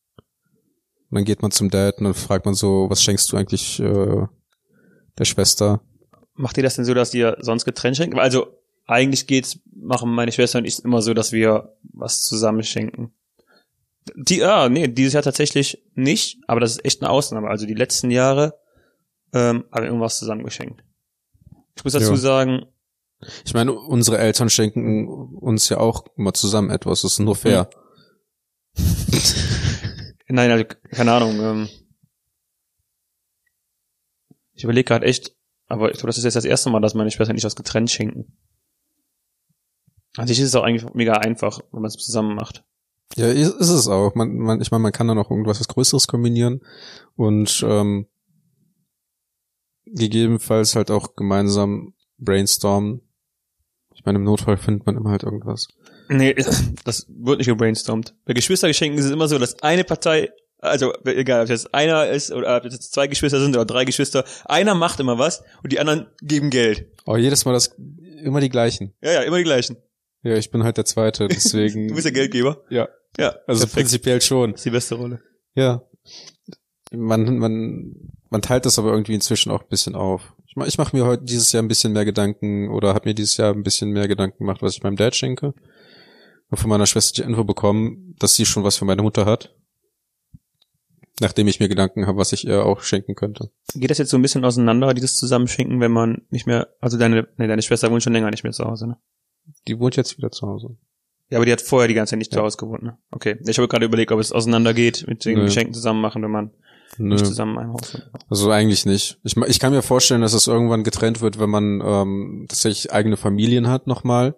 [1.10, 3.80] Und dann geht man zum Dad und dann fragt man so, was schenkst du eigentlich
[3.80, 4.28] äh,
[5.18, 5.82] der Schwester?
[6.40, 8.18] Macht ihr das denn so, dass ihr sonst getrennt schenkt?
[8.18, 8.48] Also,
[8.86, 13.14] eigentlich geht's, machen meine Schwester und ich immer so, dass wir was zusammen schenken.
[14.16, 17.50] Die, ah, nee, dieses Jahr tatsächlich nicht, aber das ist echt eine Ausnahme.
[17.50, 18.58] Also die letzten Jahre
[19.34, 20.82] ähm, haben wir irgendwas zusammen geschenkt.
[21.76, 22.16] Ich muss dazu Ja.
[22.18, 22.66] sagen,
[23.44, 27.02] Ich meine, unsere Eltern schenken uns ja auch immer zusammen etwas.
[27.02, 27.70] Das ist nur fair.
[30.30, 31.40] nein, also keine Ahnung.
[31.42, 31.70] Ähm,
[34.54, 35.36] ich überlege gerade echt,
[35.70, 37.56] aber ich glaube, das ist jetzt das erste Mal, dass meine Schwester und ich was
[37.56, 38.36] getrennt schenken.
[40.18, 42.66] An sich ist es auch eigentlich mega einfach, wenn man es zusammen macht.
[43.16, 44.16] Ja, ist, ist es auch.
[44.16, 46.62] Man, man, ich meine, man kann da noch irgendwas was Größeres kombinieren
[47.16, 48.08] und ähm,
[49.86, 53.02] gegebenenfalls halt auch gemeinsam brainstormen.
[53.94, 55.68] Ich meine, im Notfall findet man immer halt irgendwas.
[56.08, 56.34] Nee,
[56.86, 58.16] das wird nicht gebrainstormt.
[58.26, 62.32] Bei Geschwistergeschenken ist es immer so, dass eine Partei, also egal, ob jetzt einer ist
[62.32, 65.80] oder ob jetzt zwei Geschwister sind oder drei Geschwister, einer macht immer was und die
[65.80, 66.88] anderen geben Geld.
[67.06, 67.76] Aber jedes Mal das,
[68.24, 68.94] immer die gleichen.
[69.02, 69.78] Ja, ja, immer die gleichen.
[70.22, 71.88] Ja, ich bin halt der Zweite, deswegen.
[71.90, 72.64] Du bist der Geldgeber.
[72.70, 73.74] ja, Ja, also perfekt.
[73.74, 74.52] prinzipiell schon.
[74.52, 75.22] Das ist die beste Rolle.
[75.56, 75.82] Ja.
[76.92, 77.94] Man, man,
[78.30, 80.34] man teilt das aber irgendwie inzwischen auch ein bisschen auf.
[80.48, 83.14] Ich mache ich mach mir heute dieses Jahr ein bisschen mehr Gedanken oder habe mir
[83.16, 85.54] dieses Jahr ein bisschen mehr Gedanken gemacht, was ich meinem Dad schenke.
[86.50, 89.56] Und von meiner Schwester die Info bekommen, dass sie schon was für meine Mutter hat.
[91.22, 93.50] Nachdem ich mir Gedanken habe, was ich ihr auch schenken könnte.
[93.76, 97.28] Geht das jetzt so ein bisschen auseinander, dieses Zusammenschenken, wenn man nicht mehr, also deine,
[97.38, 98.98] nee, deine Schwester wohnt schon länger nicht mehr zu Hause, ne?
[99.68, 100.78] Die wohnt jetzt wieder zu Hause.
[101.30, 102.44] Ja, aber die hat vorher die ganze Zeit nicht zu Ja.
[102.44, 102.98] Hause gewohnt, ne?
[103.12, 103.38] Okay.
[103.46, 105.46] Ich habe gerade überlegt, ob es auseinandergeht mit den Nö.
[105.46, 106.52] Geschenken zusammen machen, wenn man
[106.98, 107.14] Nö.
[107.14, 108.10] nicht zusammen in einem Haus wohnt.
[108.30, 109.20] Also eigentlich nicht.
[109.24, 113.18] Ich, ich kann mir vorstellen, dass es irgendwann getrennt wird, wenn man ähm, tatsächlich eigene
[113.18, 114.36] Familien hat nochmal.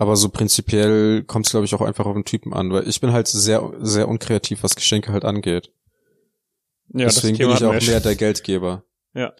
[0.00, 3.02] Aber so prinzipiell kommt es, glaube ich, auch einfach auf den Typen an, weil ich
[3.02, 5.74] bin halt sehr, sehr unkreativ, was Geschenke halt angeht.
[6.88, 8.02] Ja, deswegen bin ich auch mehr schon.
[8.02, 8.84] der Geldgeber.
[9.12, 9.30] Ja.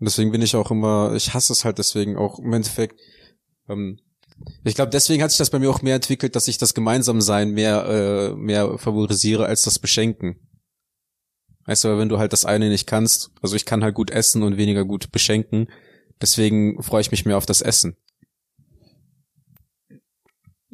[0.00, 2.98] Und deswegen bin ich auch immer, ich hasse es halt deswegen auch im Endeffekt.
[3.68, 4.00] Ähm,
[4.64, 7.50] ich glaube, deswegen hat sich das bei mir auch mehr entwickelt, dass ich das Gemeinsamsein
[7.50, 10.40] mehr, äh, mehr favorisiere als das Beschenken.
[11.66, 14.42] Weißt du, wenn du halt das eine nicht kannst, also ich kann halt gut essen
[14.42, 15.68] und weniger gut beschenken,
[16.20, 17.96] deswegen freue ich mich mehr auf das Essen.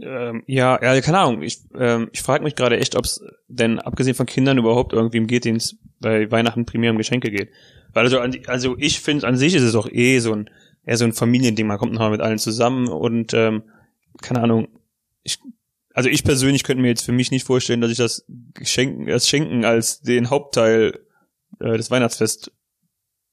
[0.01, 1.43] Ähm, ja, ja, keine Ahnung.
[1.43, 5.19] Ich, ähm, ich frage mich gerade echt, ob es denn abgesehen von Kindern überhaupt irgendwie
[5.19, 7.51] im geht, denen es bei Weihnachten primär um Geschenke geht.
[7.93, 10.51] Weil also, an, also ich finde, an sich ist es auch eh so ein
[10.87, 11.67] eher so ein Familiending.
[11.67, 13.65] Man kommt nochmal mit allen zusammen und ähm,
[14.23, 14.69] keine Ahnung.
[15.23, 15.39] Ich,
[15.93, 19.29] also ich persönlich könnte mir jetzt für mich nicht vorstellen, dass ich das Geschenken, das
[19.29, 21.01] Schenken als den Hauptteil
[21.59, 22.53] äh, des Weihnachtsfest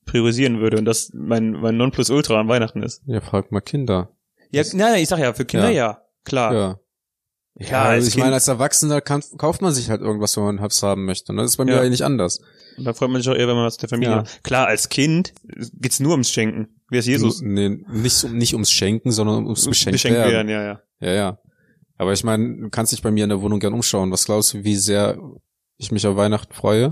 [0.05, 3.01] priorisieren würde und das mein mein Nonplusultra an Weihnachten ist.
[3.05, 4.09] Ja, frag mal Kinder.
[4.51, 5.87] Ja, nein, nein, ich sag ja, für Kinder Ja.
[5.87, 6.53] ja, klar.
[6.53, 6.79] Ja.
[7.59, 10.35] Ja, Ja, als also ich Kind- meine, als Erwachsener kann, kauft man sich halt irgendwas,
[10.37, 11.31] wenn man Hubs haben möchte.
[11.31, 11.81] Und das ist bei mir Ja.
[11.81, 12.39] eigentlich anders.
[12.77, 14.19] Und da freut man sich auch eher, wenn man was der Familie Ja.
[14.21, 14.43] hat.
[14.43, 15.33] Klar, als Kind
[15.79, 16.81] geht's nur ums Schenken.
[16.89, 17.41] Wie ist Jesus?
[17.41, 20.31] Nee, nicht, um- nicht ums Schenken, sondern ums Beschenkt Beschenkt werden.
[20.31, 20.81] werden, ja, ja.
[20.99, 21.39] Ja, ja.
[21.97, 24.11] Aber ich meine, du kannst dich bei mir in der Wohnung gern umschauen.
[24.11, 25.19] Was glaubst du, wie sehr
[25.77, 26.89] ich mich auf Weihnachten freue?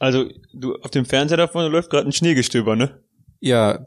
[0.00, 3.00] Also, du, auf dem Fernseher davon läuft gerade ein Schneegestöber, ne?
[3.40, 3.84] Ja,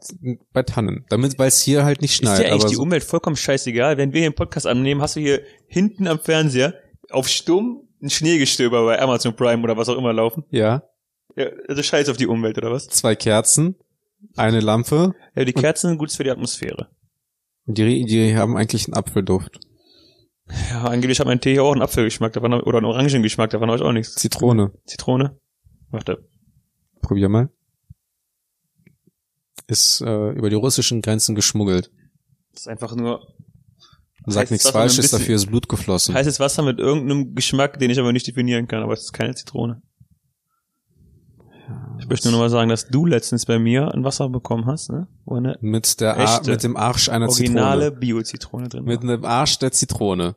[0.52, 1.04] bei Tannen.
[1.10, 2.38] Damit, weil es hier halt nicht Ist schneit.
[2.38, 3.98] dir eigentlich aber die so, Umwelt vollkommen scheißegal?
[3.98, 6.74] Wenn wir hier einen Podcast annehmen, hast du hier hinten am Fernseher
[7.10, 10.44] auf stumm ein Schneegestöber bei Amazon Prime oder was auch immer laufen.
[10.50, 10.82] ja,
[11.36, 12.88] Ja, also scheiß auf die Umwelt, oder was?
[12.88, 13.76] zwei Kerzen,
[14.36, 15.14] eine Lampe.
[15.36, 16.88] Ja, die Kerzen sind gut für die Atmosphäre.
[17.66, 19.60] Die, die haben eigentlich einen Apfelduft.
[20.70, 23.78] Ja, angeblich hat mein Tee hier auch einen Apfelgeschmack davon, oder einen Orangengeschmack, davon habe
[23.78, 24.14] ich auch nichts.
[24.16, 24.72] Zitrone.
[24.86, 25.38] Zitrone?
[25.90, 26.26] Warte.
[27.02, 27.50] Probier mal.
[29.66, 31.90] Ist äh, über die russischen Grenzen geschmuggelt.
[32.52, 33.20] Das ist einfach nur
[34.26, 36.14] Sag Heißt nichts Falsches, dafür ist Blut geflossen.
[36.14, 39.34] heißes Wasser mit irgendeinem Geschmack, den ich aber nicht definieren kann, aber es ist keine
[39.34, 39.82] Zitrone.
[41.98, 44.90] Ich möchte nur noch mal sagen, dass du letztens bei mir ein Wasser bekommen hast,
[44.90, 45.08] ne?
[45.24, 48.00] Wo eine mit der Ar mit dem Arsch einer originale Zitrone.
[48.00, 50.36] Bio-Zitrone drin Mit einem Arsch der Zitrone.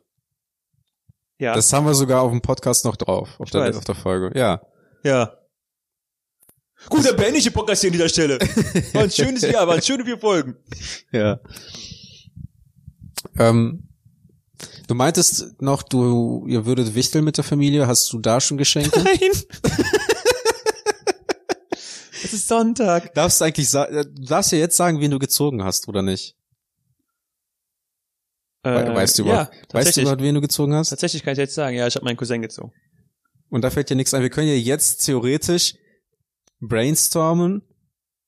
[1.38, 4.36] Ja, Das haben wir sogar auf dem Podcast noch drauf, auf der, auf der Folge.
[4.38, 4.62] Ja.
[5.04, 5.32] ja.
[6.88, 8.38] Gut, dann beende ich den Podcast hier an dieser Stelle.
[8.92, 10.56] War ein schönes Jahr, waren schöne vier Folgen.
[11.10, 11.40] Ja.
[13.38, 13.88] Ähm,
[14.86, 17.86] du meintest noch, du, ihr würdet wichteln mit der Familie.
[17.86, 19.00] Hast du da schon Geschenke?
[19.04, 19.18] Nein.
[22.24, 23.12] es ist Sonntag.
[23.14, 26.02] darfst du eigentlich sa- äh, du darfst ja jetzt sagen, wen du gezogen hast, oder
[26.02, 26.36] nicht?
[28.62, 30.88] We weißt du Äh, ja, überhaupt, weißt du überhaupt, wen du gezogen hast?
[30.90, 32.72] Tatsächlich kann ich jetzt sagen, ja, ich habe meinen Cousin gezogen.
[33.48, 34.22] Und da fällt dir nichts ein.
[34.22, 35.74] Wir können ja jetzt theoretisch
[36.60, 37.62] brainstormen,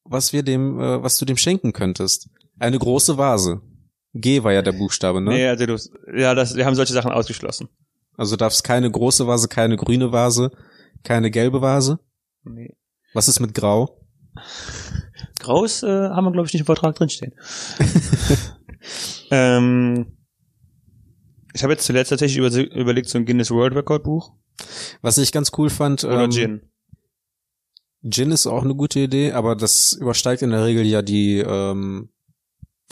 [0.04, 2.30] was wir dem, äh, was du dem schenken könntest.
[2.58, 3.60] Eine große Vase.
[4.14, 5.30] G war ja der Buchstabe, ne?
[5.30, 5.76] Nee, also du,
[6.16, 7.68] ja, das, wir haben solche Sachen ausgeschlossen.
[8.16, 10.50] Also darfst keine große Vase, keine grüne Vase,
[11.04, 12.00] keine gelbe Vase.
[12.42, 12.74] Nee.
[13.14, 14.00] Was ist mit Grau?
[15.38, 17.32] Graus äh, haben wir, glaube ich, nicht im Vertrag drinstehen.
[19.30, 20.18] ähm,
[21.54, 24.32] ich habe jetzt zuletzt tatsächlich über, überlegt, so ein Guinness World Record Buch.
[25.02, 26.60] Was ich ganz cool fand, Oder ähm, Gin.
[28.08, 32.10] Gin ist auch eine gute Idee, aber das übersteigt in der Regel ja die ähm,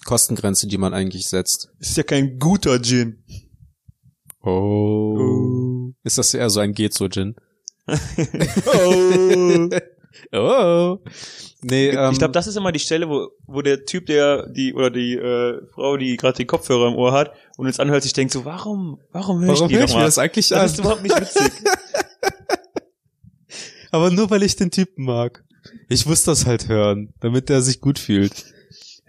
[0.04, 1.70] Kostengrenze, die man eigentlich setzt.
[1.78, 3.22] Ist ja kein guter Gin.
[4.42, 5.92] Oh.
[6.02, 7.36] Ist das eher so ein geht so Gin?
[8.66, 9.68] Oh.
[10.32, 10.98] Oh.
[11.62, 14.72] Nee, ähm, ich glaube, das ist immer die Stelle, wo, wo der Typ, der die
[14.74, 18.12] oder die äh, Frau, die gerade die Kopfhörer im Ohr hat und uns anhört, sich
[18.12, 20.06] denkt so, warum, warum höre ich warum die höre ich noch mir mal?
[20.06, 20.84] das eigentlich Das ist an?
[20.84, 21.50] überhaupt nicht witzig.
[23.90, 25.44] Aber nur weil ich den Typen mag.
[25.88, 28.44] Ich muss das halt hören, damit er sich gut fühlt.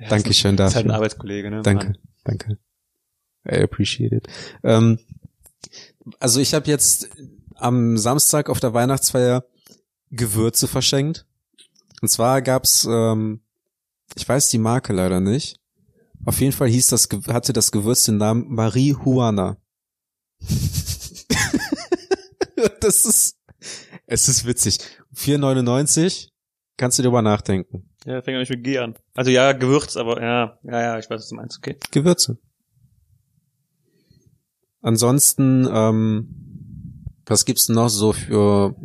[0.10, 0.96] Dankeschön Das ist halt ein dafür.
[0.96, 1.62] Arbeitskollege, ne?
[1.62, 1.98] Danke, Mann.
[2.24, 2.58] danke.
[3.50, 4.28] I appreciate it.
[4.64, 5.00] Ähm,
[6.20, 7.10] also ich habe jetzt
[7.56, 9.46] am Samstag auf der Weihnachtsfeier
[10.12, 11.26] Gewürze verschenkt.
[12.02, 13.42] Und zwar gab's, ähm,
[14.16, 15.60] ich weiß die Marke leider nicht.
[16.26, 19.58] Auf jeden Fall hieß das, hatte das Gewürz den Namen Marie Juana.
[22.82, 23.37] das ist,
[24.08, 24.80] es ist witzig.
[25.14, 26.30] 4,99
[26.78, 27.90] kannst du drüber nachdenken.
[28.06, 28.98] Ja, fängt ja nicht mit G an.
[29.14, 31.78] Also ja, Gewürz, aber ja, ja, ja, ich weiß, was du meinst, okay.
[31.92, 32.40] Gewürze.
[34.82, 38.76] Ansonsten, ähm, was gibt's noch so für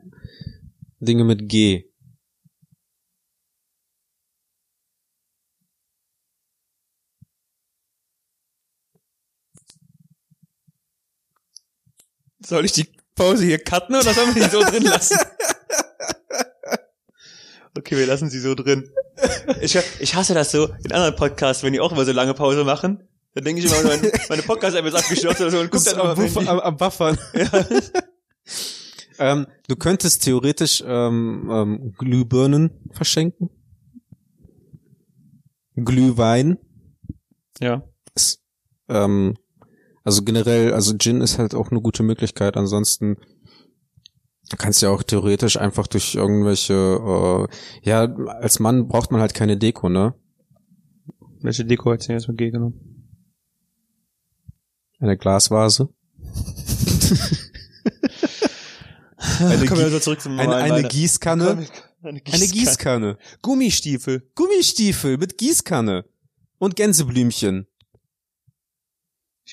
[0.99, 1.85] Dinge mit G?
[12.45, 15.19] Soll ich die Pause hier cutten oder sollen wir die so drin lassen?
[17.75, 18.91] Okay, wir lassen sie so drin.
[19.63, 22.65] Ich, ich hasse das so in anderen Podcasts, wenn die auch immer so lange Pause
[22.65, 23.09] machen.
[23.35, 26.15] Dann denke ich immer, meine, meine Podcast-App ist abgeschlossen oder so und guck dann am,
[26.15, 27.17] Buff- am, am Buffern.
[29.19, 33.49] ähm, du könntest theoretisch ähm, ähm, Glühbirnen verschenken.
[35.77, 36.59] Glühwein.
[37.59, 37.83] Ja.
[38.15, 38.43] ist,
[38.91, 39.35] ähm,
[40.05, 42.57] also generell, also Gin ist halt auch eine gute Möglichkeit.
[42.57, 43.17] Ansonsten
[44.59, 47.47] kannst du ja auch theoretisch einfach durch irgendwelche, äh,
[47.89, 48.05] ja,
[48.41, 50.15] als Mann braucht man halt keine Deko, ne?
[51.41, 53.09] Welche Deko hat sie jetzt mit G genommen?
[54.99, 55.89] Eine Glasvase.
[59.39, 60.89] Eine, Kommen wir also zurück zum Eine, eine.
[60.89, 61.67] Gießkanne.
[62.03, 63.19] Eine Eine Gießkanne.
[63.41, 64.29] Gummistiefel.
[64.35, 66.05] Gummistiefel mit Gießkanne.
[66.59, 67.67] Und Gänseblümchen.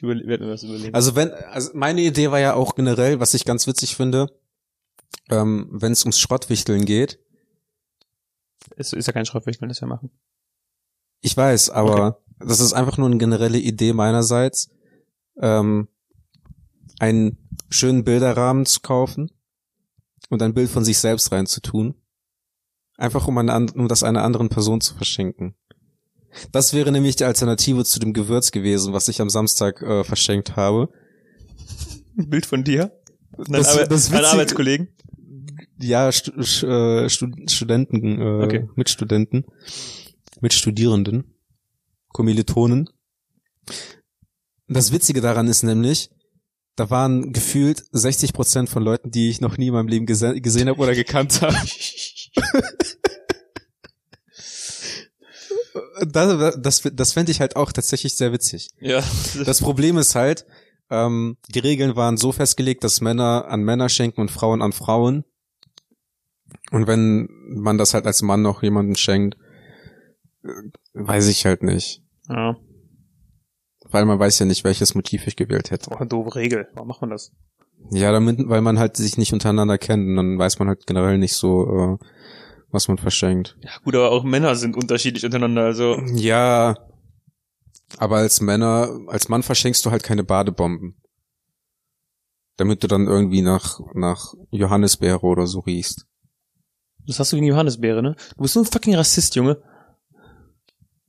[0.02, 0.96] Ich werde mir was überlegen.
[0.96, 4.28] Also wenn, also meine Idee war ja auch generell, was ich ganz witzig finde,
[5.30, 7.20] ähm, wenn es ums Schrottwichteln geht.
[8.78, 10.10] es ist ja kein Schrottwichteln, das wir machen.
[11.20, 14.72] Ich weiß, aber das ist einfach nur eine generelle Idee meinerseits,
[15.42, 15.90] ähm,
[17.00, 17.38] einen
[17.70, 19.30] schönen Bilderrahmen zu kaufen
[20.30, 21.96] und ein Bild von sich selbst reinzutun.
[22.96, 25.56] Einfach um, eine, um das einer anderen Person zu verschenken.
[26.52, 30.56] Das wäre nämlich die Alternative zu dem Gewürz gewesen, was ich am Samstag äh, verschenkt
[30.56, 30.90] habe.
[32.18, 32.92] Ein Bild von dir?
[33.38, 34.88] Und Das- Arbe das Witzige- Arbeitskollegen?
[35.82, 38.70] Ja, Sch- äh, Stud Studenten, äh, Okay.
[38.76, 39.46] Mitstudenten,
[40.42, 41.34] Mitstudierenden,
[42.10, 42.90] Kommilitonen.
[44.68, 46.10] Das Witzige daran ist nämlich,
[46.76, 50.40] da waren gefühlt 60 Prozent von Leuten, die ich noch nie in meinem Leben gese
[50.42, 51.56] gesehen habe oder gekannt habe.
[56.08, 58.70] das das, das fände ich halt auch tatsächlich sehr witzig.
[58.80, 59.04] Ja.
[59.46, 60.46] Das Problem ist halt,
[60.90, 65.24] ähm, die Regeln waren so festgelegt, dass Männer an Männer schenken und Frauen an Frauen.
[66.72, 69.38] Und wenn man das halt als Mann noch jemanden schenkt,
[70.44, 70.50] äh,
[70.94, 72.04] weiß ich halt nicht.
[72.30, 72.56] ja.
[73.92, 75.92] Weil man weiß ja nicht, welches Motiv ich gewählt hätte.
[75.92, 76.68] Auch eine doofe Regel.
[76.74, 77.32] Warum macht man das?
[77.90, 81.18] Ja, damit, weil man halt sich nicht untereinander kennt und dann weiß man halt generell
[81.18, 82.06] nicht so, äh,
[82.72, 83.58] was man verschenkt.
[83.62, 85.98] Ja, gut, aber auch Männer sind unterschiedlich untereinander, also.
[86.14, 86.76] Ja,
[87.98, 90.96] aber als Männer, als Mann verschenkst du halt keine Badebomben.
[92.58, 96.06] Damit du dann irgendwie nach, nach Johannisbeere oder so riechst.
[97.08, 98.16] Das hast du gegen Johannisbeere, ne?
[98.36, 99.62] Du bist so ein fucking Rassist, Junge.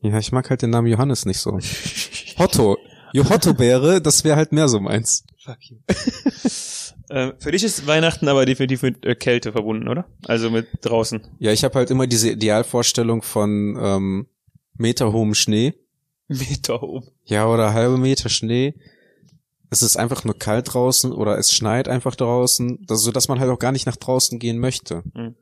[0.01, 1.59] Ja, ich mag halt den Namen Johannes nicht so.
[2.39, 2.79] Hotto.
[3.13, 5.25] Johotto-Beere, das wäre halt mehr so meins.
[5.45, 5.77] Fuck you.
[7.11, 10.07] ähm, für dich ist Weihnachten aber definitiv mit äh, Kälte verbunden, oder?
[10.27, 11.21] Also mit draußen.
[11.39, 14.27] Ja, ich habe halt immer diese Idealvorstellung von ähm,
[14.75, 15.75] meterhohem Schnee.
[16.29, 17.09] Meter oben.
[17.25, 18.75] Ja, oder halbe Meter Schnee.
[19.71, 23.39] Es ist einfach nur kalt draußen oder es schneit einfach draußen, das, so dass man
[23.39, 25.03] halt auch gar nicht nach draußen gehen möchte.
[25.15, 25.37] Mhm.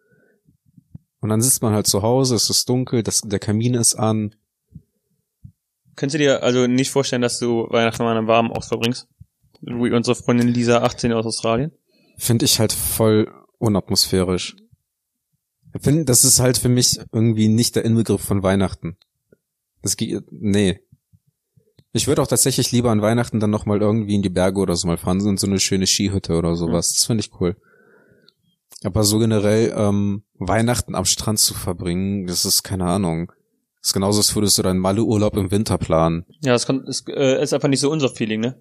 [1.20, 4.35] Und dann sitzt man halt zu Hause, es ist dunkel, das, der Kamin ist an.
[5.99, 9.09] Könntest du dir also nicht vorstellen, dass du Weihnachten mal in einem warmen Ort verbringst?
[9.63, 11.73] Wie unsere Freundin Lisa, 18 aus Australien.
[12.17, 14.55] Finde ich halt voll unatmosphärisch.
[15.75, 18.97] Ich finde, das ist halt für mich irgendwie nicht der Inbegriff von Weihnachten.
[19.83, 20.79] Das geht, nee.
[21.93, 24.87] Ich würde auch tatsächlich lieber an Weihnachten dann nochmal irgendwie in die Berge oder so
[24.87, 26.93] mal fahren, so in so eine schöne Skihütte oder sowas.
[26.93, 27.57] Das finde ich cool.
[28.85, 33.33] Aber so generell, ähm, Weihnachten am Strand zu verbringen, das ist keine Ahnung.
[33.81, 36.27] Das ist genauso, als würdest du deinen Malle-Urlaub im Winter planen.
[36.43, 38.61] Ja, das kann, ist, äh, ist einfach nicht so unser Feeling, ne?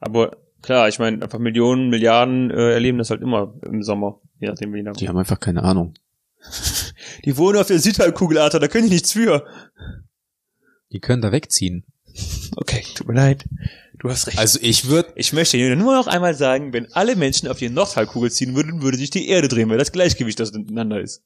[0.00, 4.48] Aber klar, ich meine, einfach Millionen, Milliarden äh, erleben das halt immer im Sommer, je
[4.48, 4.84] nachdem wie.
[4.98, 5.94] Die haben einfach keine Ahnung.
[7.24, 9.44] Die wohnen auf der Südhalbkugel, Alter, da können die nichts für.
[10.92, 11.84] Die können da wegziehen.
[12.56, 13.44] Okay, tut mir leid.
[13.98, 14.38] Du hast recht.
[14.38, 17.68] Also ich würde ich möchte dir nur noch einmal sagen, wenn alle Menschen auf die
[17.68, 21.22] Nordhalbkugel ziehen würden, würde sich die Erde drehen, weil das Gleichgewicht das miteinander ist.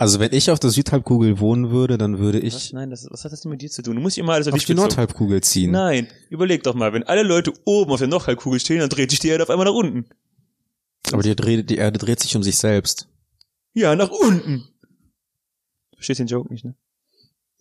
[0.00, 2.54] Also wenn ich auf der Südhalbkugel wohnen würde, dann würde Was?
[2.54, 3.96] ich Nein, das, was hat das denn mit dir zu tun?
[3.96, 4.72] Du musst immer alles auf, auf die.
[4.72, 5.72] Nordhalbkugel ziehen.
[5.72, 9.18] Nein, überleg doch mal, wenn alle Leute oben auf der Nordhalbkugel stehen, dann dreht sich
[9.18, 10.06] die Erde auf einmal nach unten.
[11.12, 13.08] Aber die, dreht, die Erde dreht sich um sich selbst.
[13.74, 14.68] Ja, nach unten.
[15.96, 16.74] Verstehst den Joke nicht, ne?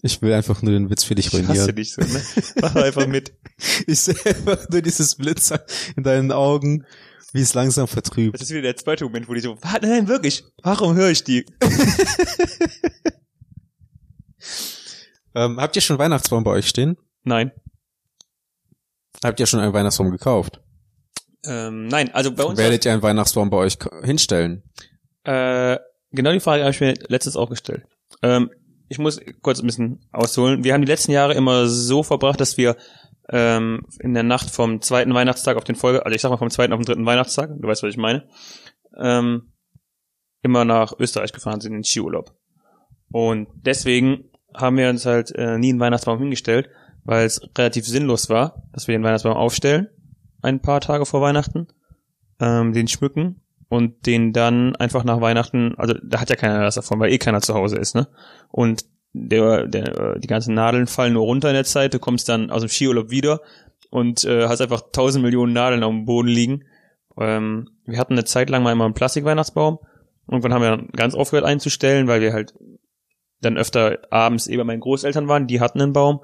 [0.02, 1.76] Ich will einfach nur den Witz für dich Ich hasse ruinieren.
[1.76, 2.22] dich so, ne?
[2.62, 3.34] Mach einfach mit.
[3.86, 5.66] Ich sehe einfach nur dieses Blitzer
[5.98, 6.86] in deinen Augen
[7.32, 8.34] Wie es langsam vertrübt.
[8.36, 11.24] Das ist wieder der zweite Moment, wo die so, "Wa- nein, wirklich, warum höre ich
[11.24, 11.46] die?
[15.36, 16.98] Ähm, habt ihr schon Weihnachtsbaum bei euch stehen?
[17.24, 17.52] Nein.
[19.24, 20.60] Habt ihr schon einen Weihnachtsbaum gekauft?
[21.46, 24.64] Ähm, nein, also bei uns, Werdet ihr einen Weihnachtsbaum bei euch hinstellen?
[25.26, 25.78] äh,
[26.12, 27.84] genau die Frage habe ich mir letztens auch gestellt.
[28.24, 28.50] Ähm,
[28.88, 30.64] ich muss kurz ein bisschen ausholen.
[30.64, 32.76] Wir haben die letzten Jahre immer so verbracht, dass wir
[33.32, 36.50] ähm, in der Nacht vom zweiten Weihnachtstag auf den Folge, also ich sag mal vom
[36.50, 38.28] zweiten auf den dritten Weihnachtstag, du weißt, was ich meine,
[38.98, 39.54] ähm,
[40.42, 42.34] immer nach Österreich gefahren sind in Skiurlaub.
[43.12, 46.70] Und deswegen haben wir uns halt äh, nie einen Weihnachtsbaum hingestellt,
[47.04, 49.90] weil es relativ sinnlos war, dass wir den Weihnachtsbaum aufstellen,
[50.42, 51.68] ein paar Tage vor Weihnachten,
[52.40, 56.76] ähm, den schmücken und den dann einfach nach Weihnachten, also da hat ja keiner was
[56.76, 58.08] davon, weil eh keiner zu Hause ist, ne?
[58.50, 62.30] Und der, der, äh, die ganzen Nadeln fallen nur runter in der Zeit, du kommst
[62.30, 63.42] dann aus dem Skiurlaub wieder
[63.90, 66.64] und äh, hast einfach tausend Millionen Nadeln auf dem Boden liegen.
[67.18, 69.80] Ähm, wir hatten eine Zeit lang mal immer einen Plastik-Weihnachtsbaum.
[70.28, 72.54] Irgendwann haben wir dann ganz aufgehört einzustellen, weil wir halt
[73.42, 76.22] dann öfter abends eh bei meinen Großeltern waren, die hatten einen Baum.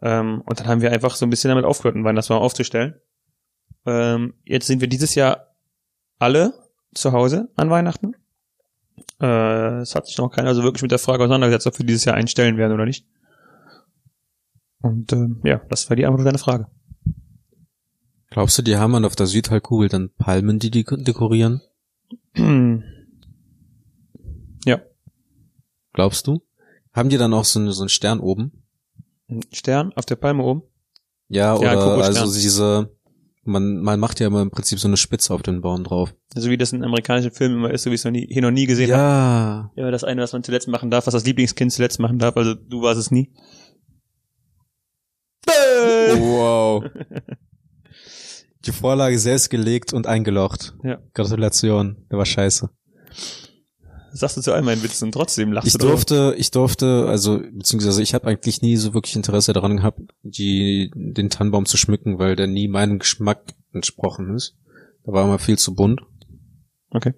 [0.00, 2.94] Ähm, und dann haben wir einfach so ein bisschen damit aufgehört, einen Weihnachtsbaum aufzustellen.
[3.84, 5.54] Ähm, jetzt sind wir dieses Jahr
[6.18, 6.54] alle
[6.94, 8.14] zu Hause an Weihnachten.
[9.22, 12.04] Äh, es hat sich noch keiner so wirklich mit der Frage auseinandergesetzt, ob wir dieses
[12.04, 13.06] Jahr einstellen werden oder nicht.
[14.82, 16.66] Und ähm, ja, das war die Antwort auf deine Frage.
[18.30, 21.60] Glaubst du, die haben dann auf der Südhalbkugel dann Palmen, die die dekorieren?
[24.64, 24.80] ja,
[25.92, 26.42] Glaubst du?
[26.92, 28.62] Haben die dann auch so, eine, so einen Stern oben?
[29.32, 30.62] ein Stern auf der Palme oben.
[31.28, 32.90] Ja, Ja, oder also diese,
[33.44, 36.14] man, man macht ja immer im Prinzip so eine Spitze auf den Baum drauf.
[36.34, 38.42] So wie das in amerikanischen Filmen immer ist, so wie ich es noch nie, hier
[38.42, 39.70] noch nie gesehen habe.
[39.76, 39.84] Ja.
[39.84, 42.54] Ja, das eine, was man zuletzt machen darf, was das Lieblingskind zuletzt machen darf, also
[42.54, 43.32] du warst es nie.
[46.14, 46.84] Wow.
[48.64, 50.74] Die Vorlage selbst gelegt und eingelocht.
[50.84, 51.00] Ja.
[51.14, 52.06] Gratulation.
[52.10, 52.70] Der war scheiße.
[54.12, 55.92] Sagst du zu all meinen Witzen und trotzdem lachst Ich du drüber.
[55.92, 60.90] durfte, ich durfte, also beziehungsweise ich habe eigentlich nie so wirklich Interesse daran gehabt, die
[60.94, 64.56] den Tannenbaum zu schmücken, weil der nie meinem Geschmack entsprochen ist.
[65.04, 66.02] Da war immer viel zu bunt
[66.90, 67.14] Okay.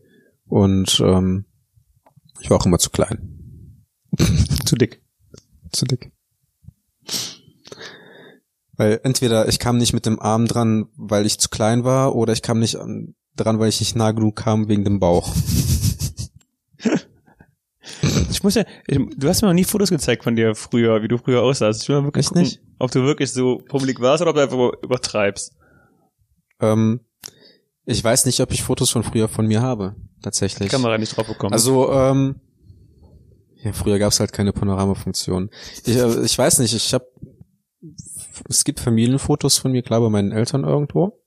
[0.47, 1.47] und ähm,
[2.41, 3.83] ich war auch immer zu klein,
[4.65, 5.03] Zu dick.
[5.73, 6.13] zu dick.
[8.77, 12.33] Weil entweder ich kam nicht mit dem Arm dran, weil ich zu klein war, oder
[12.33, 15.35] ich kam nicht an, dran, weil ich nicht nah genug kam wegen dem Bauch.
[18.45, 21.17] Muss ja, ich, du hast mir noch nie Fotos gezeigt von dir früher, wie du
[21.17, 21.83] früher aussahst.
[21.83, 22.61] Ich will mal wirklich Echt gucken, nicht?
[22.79, 25.57] ob du wirklich so pummelig warst oder ob du einfach übertreibst.
[26.61, 27.01] Ähm,
[27.87, 30.69] ich weiß nicht, ob ich Fotos von früher von mir habe, tatsächlich.
[30.69, 31.55] Kamera nicht drauf bekommen.
[31.55, 32.37] Also, ähm,
[33.63, 35.49] ja, früher gab's halt keine Panoramafunktion.
[35.87, 37.07] Ich, äh, ich weiß nicht, ich habe
[38.49, 41.19] es gibt Familienfotos von mir, klar, bei meinen Eltern irgendwo.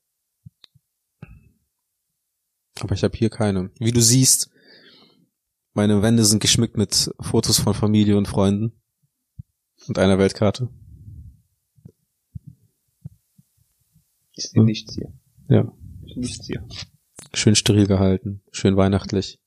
[2.80, 3.70] Aber ich habe hier keine.
[3.80, 4.50] Wie du siehst,
[5.78, 8.72] meine Wände sind geschmückt mit Fotos von Familie und Freunden
[9.86, 10.68] und einer Weltkarte.
[14.32, 15.12] ich sehe nichts hier.
[15.48, 15.72] Ja.
[16.16, 16.66] Nichts hier.
[17.32, 19.38] Schön steril gehalten, schön weihnachtlich.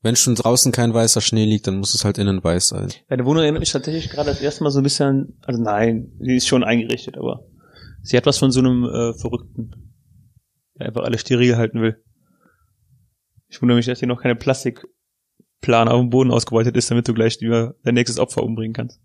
[0.00, 2.92] Wenn schon draußen kein weißer Schnee liegt, dann muss es halt innen weiß sein.
[3.08, 6.36] Deine Wohnung erinnert mich tatsächlich gerade das erste Mal so ein bisschen, also nein, sie
[6.36, 7.48] ist schon eingerichtet, aber
[8.00, 9.72] sie hat was von so einem äh, Verrückten,
[10.78, 12.00] der einfach alles steril halten will.
[13.48, 14.36] Ich wundere mich, dass hier noch keine
[15.64, 19.00] Plastikplane auf dem Boden ausgebeutet ist, damit du gleich lieber dein nächstes Opfer umbringen kannst.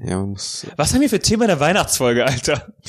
[0.00, 0.66] Ja, man muss.
[0.76, 2.74] Was haben wir für Thema der Weihnachtsfolge, Alter?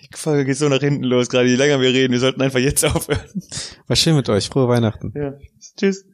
[0.00, 2.58] Die Folge geht so nach hinten los, gerade je länger wir reden, wir sollten einfach
[2.58, 3.20] jetzt aufhören.
[3.86, 4.48] War schön mit euch.
[4.48, 5.12] Frohe Weihnachten.
[5.14, 5.38] Ja.
[5.78, 6.04] Tschüss.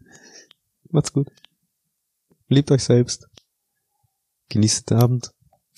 [0.91, 1.29] Macht's gut.
[2.49, 3.29] Liebt euch selbst.
[4.51, 5.31] Genießt den Abend.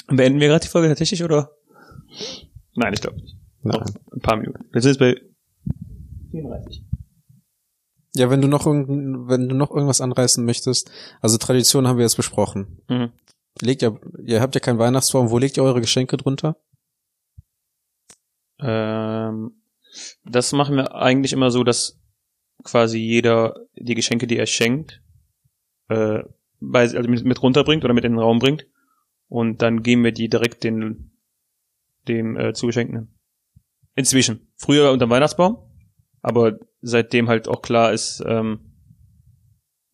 [0.08, 1.52] Beenden wir gerade die Folge tatsächlich, oder?
[2.74, 3.36] Nein, ich glaube nicht.
[3.62, 3.94] Noch Nein.
[4.12, 4.64] ein paar Minuten.
[4.72, 5.14] Wir sind jetzt bei
[6.34, 6.84] 34.
[8.16, 12.04] Ja, wenn du noch irgend, wenn du noch irgendwas anreißen möchtest, also Tradition haben wir
[12.04, 12.82] jetzt besprochen.
[12.88, 13.12] Mhm.
[13.60, 16.56] Legt ja, ihr habt ja keinen Weihnachtsbaum, wo legt ihr eure Geschenke drunter?
[18.60, 19.62] Ähm,
[20.24, 22.00] das machen wir eigentlich immer so, dass
[22.62, 25.02] quasi jeder die Geschenke, die er schenkt,
[25.88, 26.22] äh,
[26.60, 28.66] bei, also mit, mit runterbringt oder mit in den Raum bringt.
[29.28, 31.12] Und dann geben wir die direkt den,
[32.08, 33.18] dem äh, Zugeschenkten.
[33.96, 34.52] Inzwischen.
[34.56, 35.73] Früher unterm Weihnachtsbaum,
[36.24, 38.72] aber seitdem halt auch klar ist, ähm,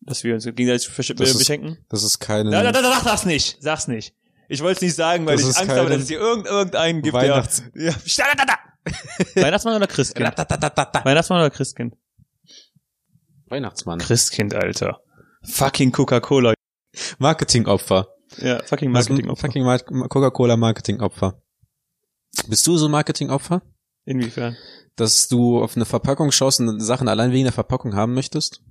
[0.01, 1.77] dass wir uns gegenseitig versch- Das äh, ist- beschenken.
[1.89, 3.57] Das ist keine Da, da, da, sag das nicht.
[3.61, 4.15] Sag's nicht.
[4.49, 7.01] Ich wollte es nicht sagen, weil Das ich Angst habe, dass es hier irgend, irgendeinen
[7.01, 7.91] gibt, Weihnachts- der...
[7.91, 7.95] Ja.
[9.35, 10.25] Weihnachtsmann oder Christkind?
[11.05, 11.95] Weihnachtsmann oder Christkind?
[13.47, 13.99] Weihnachtsmann.
[13.99, 15.01] Christkind, Alter.
[15.43, 16.53] Fucking Coca-Cola.
[17.19, 18.07] Marketingopfer.
[18.37, 19.35] Ja, fucking Das Marketing.
[19.35, 19.79] Fucking Mar-
[20.09, 21.41] Coca-Cola Marketingopfer.
[22.47, 23.61] Bist du so ein Marketingopfer?
[24.05, 24.57] Inwiefern?
[24.95, 28.61] Dass du auf eine Verpackung schaust und Sachen allein wegen der Verpackung haben möchtest?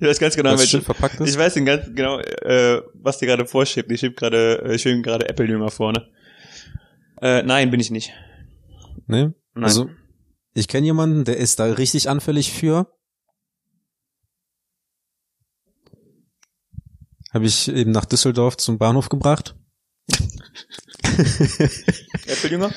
[0.00, 1.28] weiß ganz genau, welche, verpackt ist?
[1.30, 3.92] ich weiß ganz genau, äh, was dir gerade vorschiebt.
[3.92, 6.08] Ich schieb gerade, äh, ich schieb gerade Apple-Jünger vorne.
[7.20, 8.12] Äh, nein, bin ich nicht.
[9.06, 9.30] Nee?
[9.54, 9.64] Nein.
[9.64, 9.90] Also,
[10.54, 12.90] ich kenne jemanden, der ist da richtig anfällig für.
[17.32, 19.54] Habe ich eben nach Düsseldorf zum Bahnhof gebracht.
[22.26, 22.72] Apple-Jünger?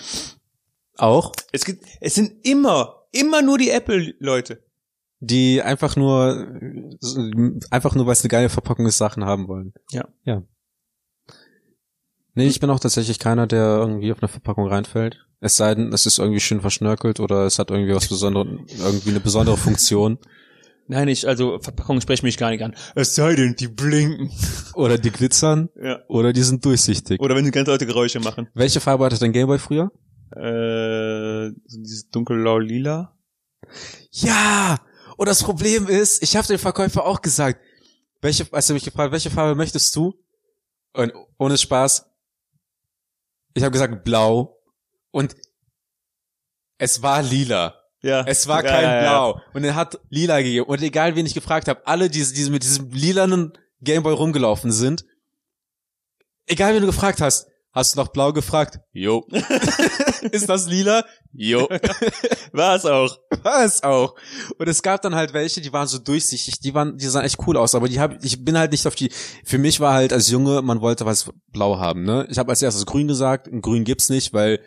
[1.01, 1.33] Auch.
[1.51, 4.63] Es gibt, es sind immer, immer nur die Apple-Leute.
[5.19, 6.47] Die einfach nur,
[7.69, 9.73] einfach nur, weil es eine geile Verpackung ist, Sachen haben wollen.
[9.91, 10.07] Ja.
[10.25, 10.43] Ja.
[12.33, 15.25] Nee, ich bin auch tatsächlich keiner, der irgendwie auf eine Verpackung reinfällt.
[15.41, 18.47] Es sei denn, es ist irgendwie schön verschnörkelt oder es hat irgendwie was Besonderes,
[18.79, 20.17] irgendwie eine besondere Funktion.
[20.87, 22.75] Nein, ich, also Verpackungen sprechen mich gar nicht an.
[22.95, 24.31] Es sei denn, die blinken.
[24.75, 25.99] Oder die glitzern Ja.
[26.07, 27.19] oder die sind durchsichtig.
[27.19, 28.49] Oder wenn sie ganz alte Geräusche machen.
[28.53, 29.91] Welche Farbe hatte dein Gameboy früher?
[30.35, 33.17] Äh, so dieses dunkelblau-lila.
[34.11, 34.79] Ja!
[35.17, 37.59] Und das Problem ist, ich habe dem Verkäufer auch gesagt,
[38.21, 40.13] welche, als er mich gefragt, welche Farbe möchtest du?
[40.93, 42.05] Und ohne Spaß,
[43.53, 44.57] ich habe gesagt blau
[45.11, 45.35] und
[46.77, 47.75] es war lila.
[48.01, 48.23] Ja.
[48.25, 49.01] Es war Ja, kein ja, ja.
[49.01, 49.41] Blau.
[49.53, 50.65] Und er hat lila gegeben.
[50.65, 55.05] Und egal, wen ich gefragt habe, alle, die, die mit diesem lilanen Gameboy rumgelaufen sind,
[56.47, 58.79] egal, wen du gefragt hast, hast du nach blau gefragt?
[58.93, 59.25] Jo.
[60.31, 61.03] Ist das lila?
[61.33, 61.67] Jo.
[62.51, 63.17] War es auch.
[63.43, 64.15] War es auch.
[64.57, 67.39] Und es gab dann halt welche, die waren so durchsichtig, die waren, die sahen echt
[67.47, 69.11] cool aus, aber die hab, ich bin halt nicht auf die,
[69.43, 72.27] für mich war halt als Junge, man wollte was blau haben, ne?
[72.29, 74.59] Ich habe als erstes grün gesagt, grün gibt's nicht, weil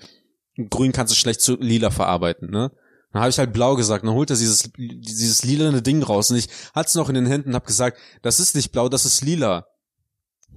[0.71, 2.71] grün kannst du schlecht zu lila verarbeiten, ne?
[3.13, 6.37] Dann habe ich halt blau gesagt, dann holt er dieses, dieses lilane Ding raus und
[6.37, 9.05] ich hatte es noch in den Händen und habe gesagt, das ist nicht blau, das
[9.05, 9.67] ist lila.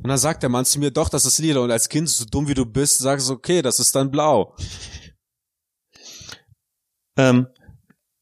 [0.04, 1.62] Und dann sagt der Mann zu mir, doch, das ist lila.
[1.62, 4.56] Und als Kind, so dumm wie du bist, sagst du, okay, das ist dann blau.
[7.20, 7.48] Ähm,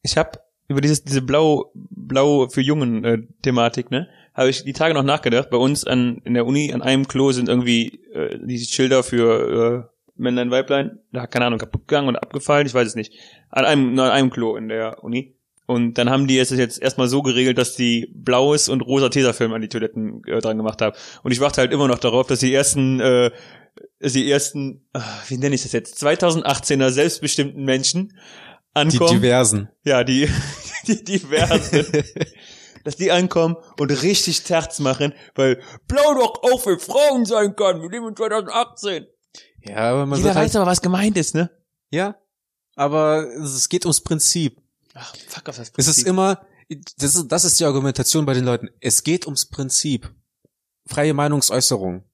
[0.00, 4.72] ich habe über dieses diese blau blau für Jungen äh, Thematik, ne, habe ich die
[4.72, 5.50] Tage noch nachgedacht.
[5.50, 9.88] Bei uns an in der Uni an einem Klo sind irgendwie äh, diese Schilder für
[9.90, 13.12] äh, Männlein Weiblein, da keine Ahnung kaputt gegangen und abgefallen, ich weiß es nicht.
[13.50, 15.35] An einem nur an einem Klo in der Uni.
[15.66, 19.52] Und dann haben die es jetzt erstmal so geregelt, dass die blaues und rosa Tesafilm
[19.52, 20.96] an die Toiletten äh, dran gemacht haben.
[21.22, 23.30] Und ich warte halt immer noch darauf, dass die ersten äh,
[23.98, 28.14] dass die ersten, ah, wie nenne ich das jetzt, 2018er selbstbestimmten Menschen Die
[28.74, 29.20] ankommen.
[29.20, 29.68] diversen.
[29.84, 30.28] Ja, die,
[30.86, 31.86] die diversen.
[32.84, 37.82] dass die ankommen und richtig Terz machen, weil blau doch auch für Frauen sein kann.
[37.82, 39.06] Wir leben in 2018.
[39.62, 41.50] Ja, aber man Jeder wird halt, weiß aber, was gemeint ist, ne?
[41.90, 42.14] Ja,
[42.76, 44.62] aber es geht ums Prinzip.
[44.98, 46.40] Ach, fuck auf das Es ist immer,
[46.98, 48.70] das ist, das ist die Argumentation bei den Leuten.
[48.80, 50.12] Es geht ums Prinzip.
[50.86, 52.04] Freie Meinungsäußerung.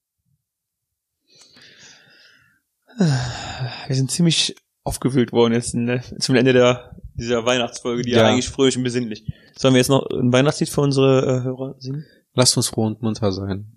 [2.97, 8.23] Wir sind ziemlich aufgewühlt worden jetzt in der, zum Ende der, dieser Weihnachtsfolge, die ja,
[8.23, 8.29] Ja.
[8.29, 9.25] eigentlich fröhlich und besinnlich.
[9.57, 12.05] Sollen wir jetzt noch ein Weihnachtslied für unsere äh, Hörer singen?
[12.35, 13.77] Lasst uns froh und munter sein.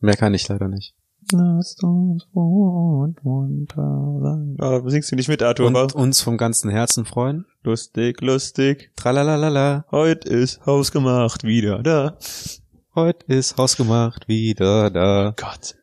[0.00, 0.94] Mehr kann ich leider nicht.
[1.32, 4.56] Lasst uns froh und munter sein.
[4.60, 5.66] Ah, singst du nicht mit, Arthur?
[5.66, 7.46] Und aber uns vom ganzen Herzen freuen.
[7.62, 8.90] lustig, lustig.
[8.96, 9.86] Tralalalala.
[9.90, 12.18] Heute ist hausgemacht wieder da.
[12.94, 15.34] Heute ist hausgemacht wieder da.
[15.36, 15.74] Gott.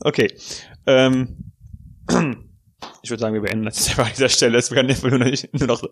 [0.00, 0.32] Okay.
[0.86, 1.52] Ähm,
[3.02, 4.58] ich würde sagen, wir beenden das jetzt an dieser Stelle.
[4.58, 5.82] Es kann einfach nur noch,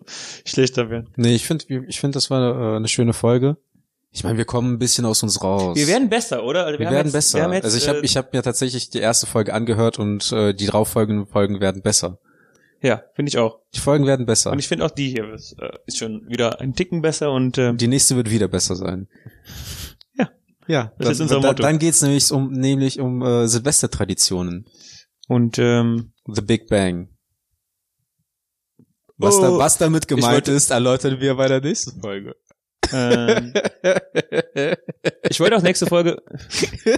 [0.45, 1.09] schlechter werden.
[1.17, 3.57] Nee, ich finde, ich finde, das war äh, eine schöne Folge.
[4.17, 5.77] Ich meine, wir kommen ein bisschen aus uns raus.
[5.77, 6.65] Wir werden besser, oder?
[6.65, 7.47] Also wir haben werden jetzt, besser.
[7.49, 10.31] Wir jetzt, also ich habe äh, ich hab mir tatsächlich die erste Folge angehört und
[10.31, 12.17] äh, die darauffolgenden Folgen werden besser.
[12.81, 13.59] ja, finde ich auch.
[13.75, 14.51] Die Folgen werden besser.
[14.51, 17.59] Und ich finde auch die hier ist, äh, ist schon wieder ein Ticken besser und
[17.59, 19.07] ähm, Die nächste wird wieder besser sein.
[20.17, 20.29] Ja.
[20.67, 21.61] Ja, Das dann, ist unser dann, Motto.
[21.61, 24.65] Dann geht's nämlich um nämlich um äh, Silvestertraditionen.
[25.27, 27.09] und ähm, The Big Bang.
[29.17, 32.35] Was, Oh, da, was damit gemeint wollte- ist, erläutern wir bei der nächsten Folge.
[32.93, 33.53] Ähm,
[35.29, 36.21] ich wollte auch nächste Folge.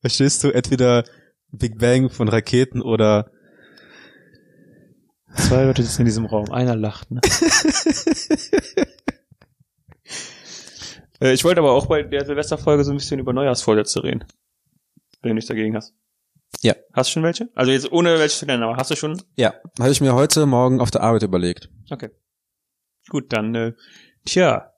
[0.00, 0.50] Verstehst du?
[0.50, 1.04] Entweder
[1.50, 3.30] Big Bang von Raketen oder
[5.36, 6.52] Zwei Leute sitzen in diesem Raum.
[6.52, 7.10] Einer lacht.
[7.10, 7.20] Ne?
[11.20, 14.24] äh, ich wollte aber auch bei der Silvesterfolge so ein bisschen über Neujahrsvorsätze reden.
[15.22, 15.94] Wenn du nichts dagegen hast.
[16.62, 16.74] Ja.
[16.92, 17.48] Hast du schon welche?
[17.54, 19.20] Also jetzt ohne welche zu nennen, aber hast du schon?
[19.36, 21.68] ja, habe ich mir heute Morgen auf der Arbeit überlegt.
[21.90, 22.10] Okay.
[23.08, 23.72] Gut, dann, äh,
[24.24, 24.72] tja,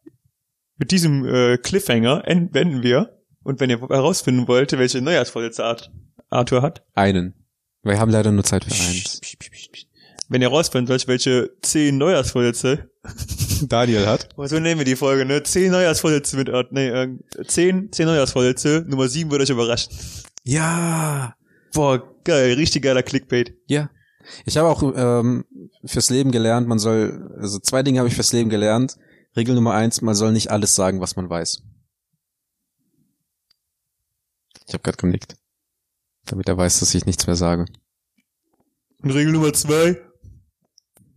[0.78, 3.12] mit diesem äh, Cliffhanger enden wir.
[3.42, 5.92] Und wenn ihr herausfinden wollt, welche Neujahrsvorsätze Art
[6.30, 7.34] Arthur hat, Einen.
[7.82, 9.20] Wir haben leider nur Zeit für eins.
[10.28, 12.90] wenn ihr herausfinden wollt, welche zehn Neujahrsvorsätze,
[13.68, 14.28] Daniel hat.
[14.36, 15.44] so nehmen wir die Folge, ne?
[15.44, 17.16] Zehn Neujahrsvorsätze mit Art, nee, äh,
[17.46, 19.92] zehn, zehn Neujahrsvorsätze, Nummer sieben wird euch überraschen.
[20.42, 21.36] Ja.
[21.72, 23.54] Boah, geil, richtig geiler Clickbait.
[23.66, 23.90] Ja.
[24.44, 25.44] Ich habe auch ähm,
[25.84, 28.96] fürs Leben gelernt, man soll, also zwei Dinge habe ich fürs Leben gelernt.
[29.36, 31.62] Regel Nummer eins, man soll nicht alles sagen, was man weiß.
[34.66, 35.36] Ich habe gerade genickt.
[36.24, 37.66] Damit er weiß, dass ich nichts mehr sage.
[39.02, 40.00] Und Regel Nummer zwei.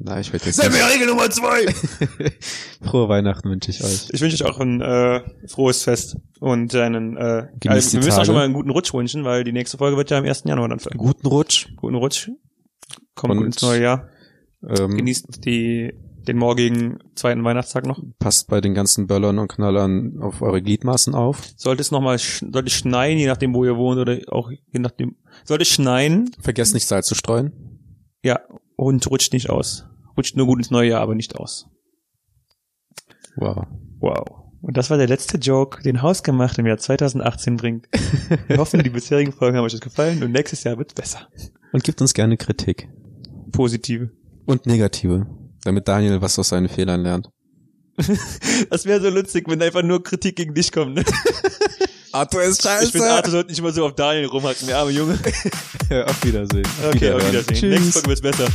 [0.02, 0.78] Na, ich werde jetzt Sei mir.
[0.88, 1.66] Regel Nummer zwei.
[2.82, 4.10] Frohe Weihnachten wünsche ich euch.
[4.12, 8.20] Ich wünsche euch auch ein äh, frohes Fest und einen äh, Genießt also, wir müssen
[8.20, 10.44] auch schon mal einen guten Rutsch wünschen, weil die nächste Folge wird ja am 1.
[10.46, 10.80] Januar dann.
[10.96, 11.68] Guten Rutsch.
[11.76, 12.30] Guten Rutsch.
[13.20, 14.10] Kommt gut Und- ins neue Jahr.
[14.68, 15.94] Ähm, Genießt die
[16.28, 18.00] den morgigen zweiten Weihnachtstag noch.
[18.20, 21.42] passt bei den ganzen Böllern und Knallern auf eure Gliedmaßen auf.
[21.56, 24.80] Sollte es nochmal, sch sollte es schneien, je nachdem, wo ihr wohnt, oder auch je
[24.80, 25.16] nachdem,
[25.46, 27.54] sollte es schneien, Vergesst nicht Salz zu streuen.
[28.22, 28.40] ja,
[28.76, 29.86] und rutscht nicht aus.
[30.18, 31.68] Rutscht nur gut ins neue Jahr, aber nicht aus.
[33.38, 33.66] Wow.
[34.00, 34.26] Wow.
[34.62, 37.88] Und das war der letzte Joke, den Hausgemacht im Jahr 2018 bringt.
[38.48, 41.28] Wir hoffen, die bisherigen Folgen haben euch gefallen und nächstes Jahr wird's besser.
[41.72, 42.90] Und gebt uns gerne Kritik.
[43.52, 44.10] Positive.
[44.46, 45.28] Und negative.
[45.64, 47.30] Damit Daniel was aus seinen Fehlern lernt.
[48.70, 50.96] Das wäre so lustig, wenn einfach nur Kritik gegen dich kommt.
[50.96, 51.04] Ne?
[52.12, 55.14] Arthur ist Ich finde, Arthur sollte nicht immer so auf Daniel rumhacken, der arme Junge.
[56.06, 56.66] Auf Wiedersehen.
[56.88, 57.56] Okay, auf Wiedersehen.
[57.56, 57.62] Tschüss.
[57.62, 58.48] Nächste Folge wird's besser.